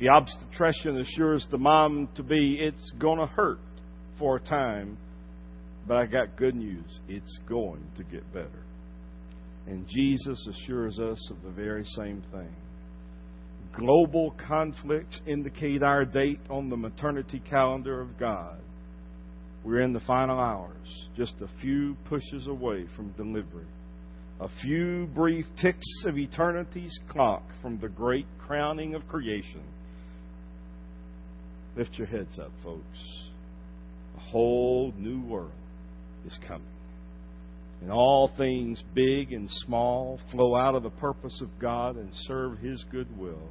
The 0.00 0.08
obstetrician 0.08 0.98
assures 1.00 1.46
the 1.50 1.58
mom 1.58 2.08
to 2.16 2.22
be, 2.22 2.58
it's 2.60 2.90
going 2.98 3.18
to 3.18 3.26
hurt 3.26 3.58
for 4.18 4.36
a 4.36 4.40
time, 4.40 4.96
but 5.86 5.98
I 5.98 6.06
got 6.06 6.36
good 6.36 6.54
news. 6.54 7.00
It's 7.08 7.38
going 7.46 7.86
to 7.98 8.04
get 8.04 8.32
better. 8.32 8.64
And 9.66 9.86
Jesus 9.88 10.46
assures 10.48 10.98
us 10.98 11.30
of 11.30 11.42
the 11.42 11.50
very 11.50 11.84
same 11.84 12.22
thing. 12.32 12.54
Global 13.76 14.32
conflicts 14.46 15.20
indicate 15.26 15.82
our 15.82 16.04
date 16.04 16.40
on 16.48 16.70
the 16.70 16.76
maternity 16.76 17.42
calendar 17.50 18.00
of 18.00 18.16
God. 18.18 18.60
We're 19.64 19.80
in 19.80 19.92
the 19.92 20.00
final 20.00 20.38
hours, 20.38 21.08
just 21.16 21.34
a 21.40 21.48
few 21.60 21.96
pushes 22.04 22.46
away 22.46 22.86
from 22.94 23.12
delivery. 23.12 23.66
A 24.40 24.48
few 24.62 25.06
brief 25.14 25.46
ticks 25.60 26.04
of 26.06 26.18
eternity's 26.18 26.96
clock 27.08 27.42
from 27.62 27.78
the 27.78 27.88
great 27.88 28.26
crowning 28.38 28.94
of 28.94 29.08
creation. 29.08 29.62
Lift 31.76 31.94
your 31.94 32.06
heads 32.06 32.38
up, 32.38 32.52
folks. 32.62 32.98
A 34.16 34.20
whole 34.20 34.92
new 34.98 35.20
world 35.22 35.50
is 36.26 36.38
coming. 36.46 36.73
And 37.84 37.92
all 37.92 38.30
things, 38.38 38.82
big 38.94 39.34
and 39.34 39.46
small, 39.50 40.18
flow 40.30 40.56
out 40.56 40.74
of 40.74 40.82
the 40.82 40.88
purpose 40.88 41.38
of 41.42 41.50
God 41.60 41.96
and 41.96 42.08
serve 42.22 42.56
His 42.60 42.82
good 42.90 43.14
will. 43.18 43.46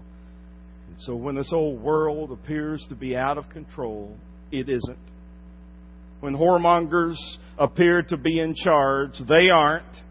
And 0.88 0.96
so 1.02 1.14
when 1.14 1.36
this 1.36 1.52
old 1.54 1.80
world 1.80 2.32
appears 2.32 2.84
to 2.90 2.96
be 2.96 3.16
out 3.16 3.38
of 3.38 3.48
control, 3.50 4.18
it 4.52 4.70
isn't. 4.70 4.98
When 6.22 6.36
whoremongers 6.36 7.14
appear 7.60 8.02
to 8.02 8.18
be 8.18 8.40
in 8.40 8.56
charge, 8.56 9.12
they 9.30 9.52
aren't. 9.52 10.02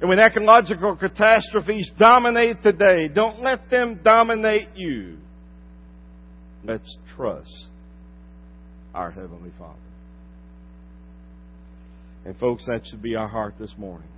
And 0.00 0.08
when 0.08 0.18
ecological 0.18 0.96
catastrophes 0.96 1.92
dominate 1.98 2.62
the 2.62 2.72
day, 2.72 3.08
don't 3.14 3.42
let 3.42 3.68
them 3.68 4.00
dominate 4.02 4.70
you. 4.76 5.18
Let's 6.64 6.96
trust 7.14 7.68
our 8.94 9.10
Heavenly 9.10 9.50
Father. 9.58 9.85
And, 12.26 12.36
folks, 12.38 12.66
that 12.66 12.80
should 12.90 13.02
be 13.02 13.14
our 13.14 13.28
heart 13.28 13.54
this 13.56 13.72
morning. 13.78 14.08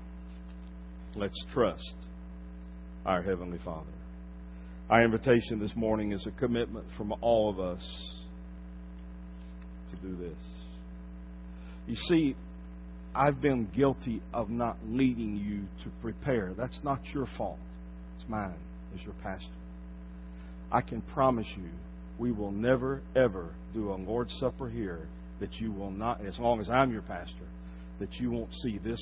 Let's 1.15 1.39
trust 1.53 1.95
our 3.05 3.21
Heavenly 3.21 3.59
Father. 3.63 3.91
Our 4.89 5.05
invitation 5.05 5.59
this 5.59 5.77
morning 5.77 6.13
is 6.13 6.27
a 6.27 6.31
commitment 6.31 6.87
from 6.97 7.13
all 7.21 7.51
of 7.51 7.61
us 7.61 7.83
to 9.91 9.97
do 9.97 10.17
this. 10.17 10.39
You 11.87 11.97
see, 11.97 12.35
I've 13.15 13.43
been 13.43 13.69
guilty 13.77 14.23
of 14.33 14.49
not 14.49 14.79
leading 14.87 15.37
you 15.37 15.85
to 15.85 15.91
prepare. 16.01 16.55
That's 16.57 16.81
not 16.83 17.01
your 17.13 17.27
fault. 17.37 17.59
It's 18.17 18.27
mine 18.27 18.55
as 18.95 19.03
your 19.03 19.15
pastor. 19.23 19.53
I 20.73 20.81
can 20.81 21.03
promise 21.03 21.49
you, 21.59 21.69
we 22.19 22.33
will 22.33 22.53
never, 22.53 23.03
ever 23.15 23.51
do 23.75 23.93
a 23.93 23.97
Lord's 23.97 24.35
Supper 24.41 24.71
here 24.71 25.09
that 25.41 25.53
you 25.57 25.73
will 25.73 25.91
not, 25.91 26.25
as 26.25 26.39
long 26.39 26.59
as 26.59 26.71
I'm 26.71 26.91
your 26.91 27.03
pastor, 27.03 27.45
that 27.99 28.15
you 28.15 28.31
won't 28.31 28.53
see 28.55 28.79
this 28.79 29.01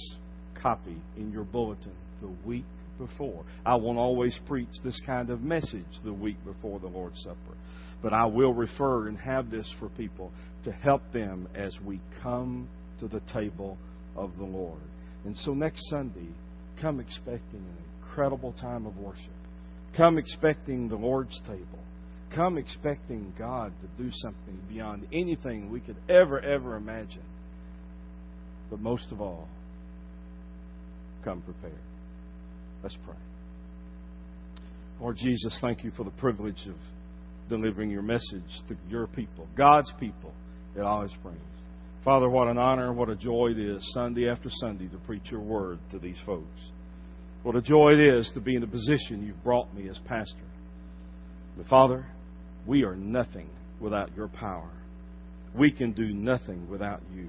copy 0.61 0.97
in 1.17 1.31
your 1.31 1.45
bulletin 1.45 1.93
the 2.21 2.31
week 2.47 2.65
before. 2.99 3.45
I 3.65 3.75
won't 3.77 3.99
always 3.99 4.39
preach 4.47 4.69
this 4.85 5.01
kind 5.05 5.31
of 5.31 5.43
message 5.43 5.85
the 6.05 6.13
week 6.13 6.37
before 6.45 6.81
the 6.81 6.87
Lord's 6.87 7.21
Supper, 7.23 7.57
but 8.03 8.13
I 8.13 8.27
will 8.27 8.55
refer 8.55 9.09
and 9.09 9.19
have 9.19 9.51
this 9.51 9.71
for 9.79 9.89
people 9.91 10.33
to 10.65 10.73
help 10.73 11.03
them 11.13 11.49
as 11.55 11.77
we 11.85 12.01
come 12.23 12.69
to 13.01 13.09
the 13.09 13.21
table 13.33 13.77
of 14.17 14.37
the 14.39 14.45
Lord. 14.45 14.81
And 15.25 15.37
so 15.37 15.53
next 15.53 15.89
Sunday, 15.91 16.29
come 16.81 17.01
expecting 17.01 17.61
an 17.61 17.77
incredible 18.01 18.53
time 18.53 18.87
of 18.87 18.97
worship. 18.97 19.31
Come 19.97 20.19
expecting 20.19 20.89
the 20.89 20.97
Lord's 20.97 21.39
table. 21.47 21.79
Come 22.35 22.59
expecting 22.59 23.33
God 23.39 23.73
to 23.81 24.03
do 24.03 24.11
something 24.13 24.59
beyond 24.69 25.07
anything 25.13 25.71
we 25.71 25.81
could 25.81 25.97
ever, 26.09 26.41
ever 26.41 26.77
imagine. 26.77 27.23
But 28.71 28.81
most 28.81 29.07
of 29.13 29.21
all, 29.21 29.49
come 31.25 31.43
prepared. 31.43 31.81
Let's 32.83 32.97
pray. 33.05 33.17
Lord 35.01 35.17
Jesus, 35.17 35.57
thank 35.61 35.85
you 35.85 35.93
for 35.97 36.05
the 36.05 36.11
privilege 36.13 36.67
of 36.67 36.77
delivering 37.49 37.91
your 37.91 38.03
message 38.03 38.63
to 38.69 38.77
your 38.89 39.07
people, 39.07 39.47
God's 39.57 39.93
people 40.01 40.33
it 40.77 40.83
always 40.83 41.13
brings. 41.23 41.39
Father, 42.05 42.29
what 42.29 42.49
an 42.49 42.59
honor, 42.59 42.93
what 42.93 43.09
a 43.09 43.17
joy 43.17 43.49
it 43.51 43.59
is 43.59 43.83
Sunday 43.93 44.29
after 44.29 44.49
Sunday 44.61 44.89
to 44.89 44.99
preach 44.99 45.31
your 45.31 45.41
word 45.41 45.79
to 45.91 45.99
these 45.99 46.19
folks. 46.25 46.61
What 47.43 47.57
a 47.57 47.63
joy 47.63 47.93
it 47.93 48.01
is 48.01 48.31
to 48.35 48.41
be 48.41 48.55
in 48.55 48.61
the 48.61 48.67
position 48.67 49.25
you've 49.27 49.43
brought 49.43 49.75
me 49.75 49.89
as 49.89 49.99
pastor. 50.07 50.45
But 51.57 51.67
Father, 51.67 52.07
we 52.67 52.85
are 52.85 52.95
nothing 52.95 53.49
without 53.81 54.15
your 54.17 54.29
power. 54.29 54.71
We 55.57 55.73
can 55.73 55.93
do 55.93 56.13
nothing 56.13 56.69
without 56.69 57.01
you. 57.15 57.29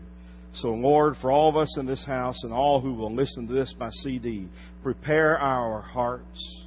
So, 0.61 0.69
Lord, 0.69 1.15
for 1.21 1.31
all 1.31 1.49
of 1.49 1.57
us 1.57 1.77
in 1.77 1.85
this 1.85 2.03
house 2.05 2.43
and 2.43 2.53
all 2.53 2.81
who 2.81 2.93
will 2.93 3.13
listen 3.13 3.47
to 3.47 3.53
this 3.53 3.73
by 3.77 3.89
CD, 4.03 4.47
prepare 4.81 5.37
our 5.37 5.81
hearts 5.81 6.63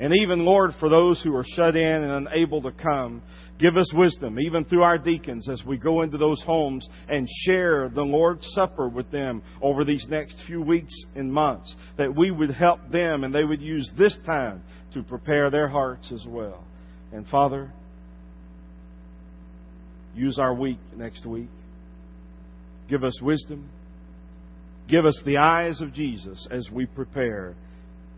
And 0.00 0.14
even, 0.16 0.46
Lord, 0.46 0.70
for 0.80 0.88
those 0.88 1.20
who 1.22 1.36
are 1.36 1.44
shut 1.44 1.76
in 1.76 1.86
and 1.86 2.26
unable 2.26 2.62
to 2.62 2.72
come, 2.72 3.22
give 3.58 3.76
us 3.76 3.92
wisdom, 3.92 4.40
even 4.40 4.64
through 4.64 4.82
our 4.82 4.96
deacons, 4.96 5.46
as 5.50 5.62
we 5.62 5.76
go 5.76 6.00
into 6.00 6.16
those 6.16 6.42
homes 6.42 6.88
and 7.06 7.28
share 7.44 7.90
the 7.90 8.02
Lord's 8.02 8.46
Supper 8.54 8.88
with 8.88 9.10
them 9.10 9.42
over 9.60 9.84
these 9.84 10.06
next 10.08 10.36
few 10.46 10.62
weeks 10.62 10.94
and 11.14 11.30
months, 11.30 11.76
that 11.98 12.16
we 12.16 12.30
would 12.30 12.50
help 12.50 12.80
them 12.90 13.24
and 13.24 13.34
they 13.34 13.44
would 13.44 13.60
use 13.60 13.90
this 13.98 14.16
time 14.24 14.62
to 14.94 15.02
prepare 15.02 15.50
their 15.50 15.68
hearts 15.68 16.10
as 16.12 16.24
well. 16.26 16.64
And 17.12 17.26
Father, 17.28 17.70
use 20.14 20.38
our 20.38 20.54
week 20.54 20.78
next 20.96 21.26
week. 21.26 21.50
Give 22.90 23.04
us 23.04 23.22
wisdom. 23.22 23.70
Give 24.88 25.06
us 25.06 25.18
the 25.24 25.38
eyes 25.38 25.80
of 25.80 25.94
Jesus 25.94 26.46
as 26.50 26.68
we 26.72 26.86
prepare 26.86 27.54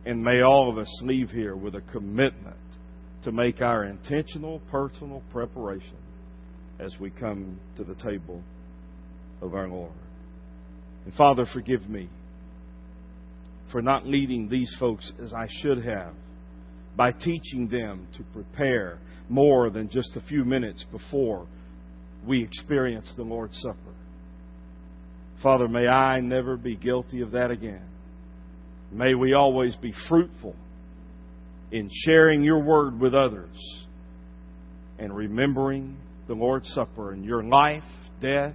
and 0.06 0.24
may 0.24 0.40
all 0.40 0.70
of 0.70 0.78
us 0.78 0.88
leave 1.02 1.30
here 1.30 1.54
with 1.54 1.74
a 1.74 1.82
commitment 1.92 2.56
to 3.22 3.30
make 3.30 3.60
our 3.60 3.84
intentional 3.84 4.60
personal 4.70 5.22
preparation 5.30 5.98
as 6.80 6.94
we 6.98 7.10
come 7.10 7.60
to 7.76 7.84
the 7.84 7.94
table 7.96 8.42
of 9.42 9.54
our 9.54 9.68
Lord. 9.68 9.92
And 11.04 11.14
Father, 11.14 11.44
forgive 11.52 11.88
me 11.88 12.08
for 13.70 13.82
not 13.82 14.06
leading 14.06 14.48
these 14.48 14.74
folks 14.80 15.12
as 15.22 15.34
I 15.34 15.46
should 15.60 15.84
have 15.84 16.14
by 16.96 17.12
teaching 17.12 17.68
them 17.70 18.08
to 18.16 18.22
prepare 18.32 18.98
more 19.28 19.68
than 19.70 19.90
just 19.90 20.16
a 20.16 20.20
few 20.22 20.44
minutes 20.44 20.84
before 20.90 21.46
we 22.26 22.42
experience 22.42 23.12
the 23.16 23.22
Lord's 23.22 23.60
Supper. 23.60 23.91
Father, 25.42 25.68
may 25.68 25.86
I 25.86 26.20
never 26.20 26.56
be 26.56 26.76
guilty 26.76 27.20
of 27.20 27.32
that 27.32 27.50
again. 27.50 27.84
May 28.92 29.14
we 29.14 29.34
always 29.34 29.74
be 29.76 29.92
fruitful 30.08 30.54
in 31.70 31.88
sharing 32.04 32.42
your 32.42 32.62
word 32.62 33.00
with 33.00 33.14
others 33.14 33.56
and 34.98 35.14
remembering 35.16 35.96
the 36.28 36.34
Lord's 36.34 36.68
Supper 36.74 37.12
and 37.12 37.24
your 37.24 37.42
life, 37.42 37.82
death, 38.20 38.54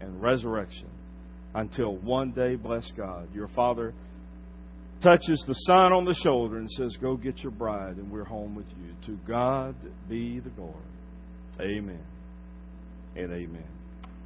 and 0.00 0.20
resurrection 0.22 0.88
until 1.54 1.96
one 1.96 2.32
day, 2.32 2.54
bless 2.54 2.90
God, 2.96 3.28
your 3.34 3.48
Father 3.48 3.94
touches 5.02 5.42
the 5.46 5.54
Son 5.54 5.92
on 5.92 6.04
the 6.04 6.14
shoulder 6.22 6.58
and 6.58 6.70
says, 6.70 6.96
Go 7.00 7.16
get 7.16 7.38
your 7.38 7.50
bride, 7.50 7.96
and 7.96 8.10
we're 8.10 8.24
home 8.24 8.54
with 8.54 8.66
you. 8.78 8.94
To 9.06 9.20
God 9.26 9.74
be 10.08 10.38
the 10.38 10.50
glory. 10.50 10.76
Amen 11.60 12.04
and 13.16 13.32
amen. 13.32 13.81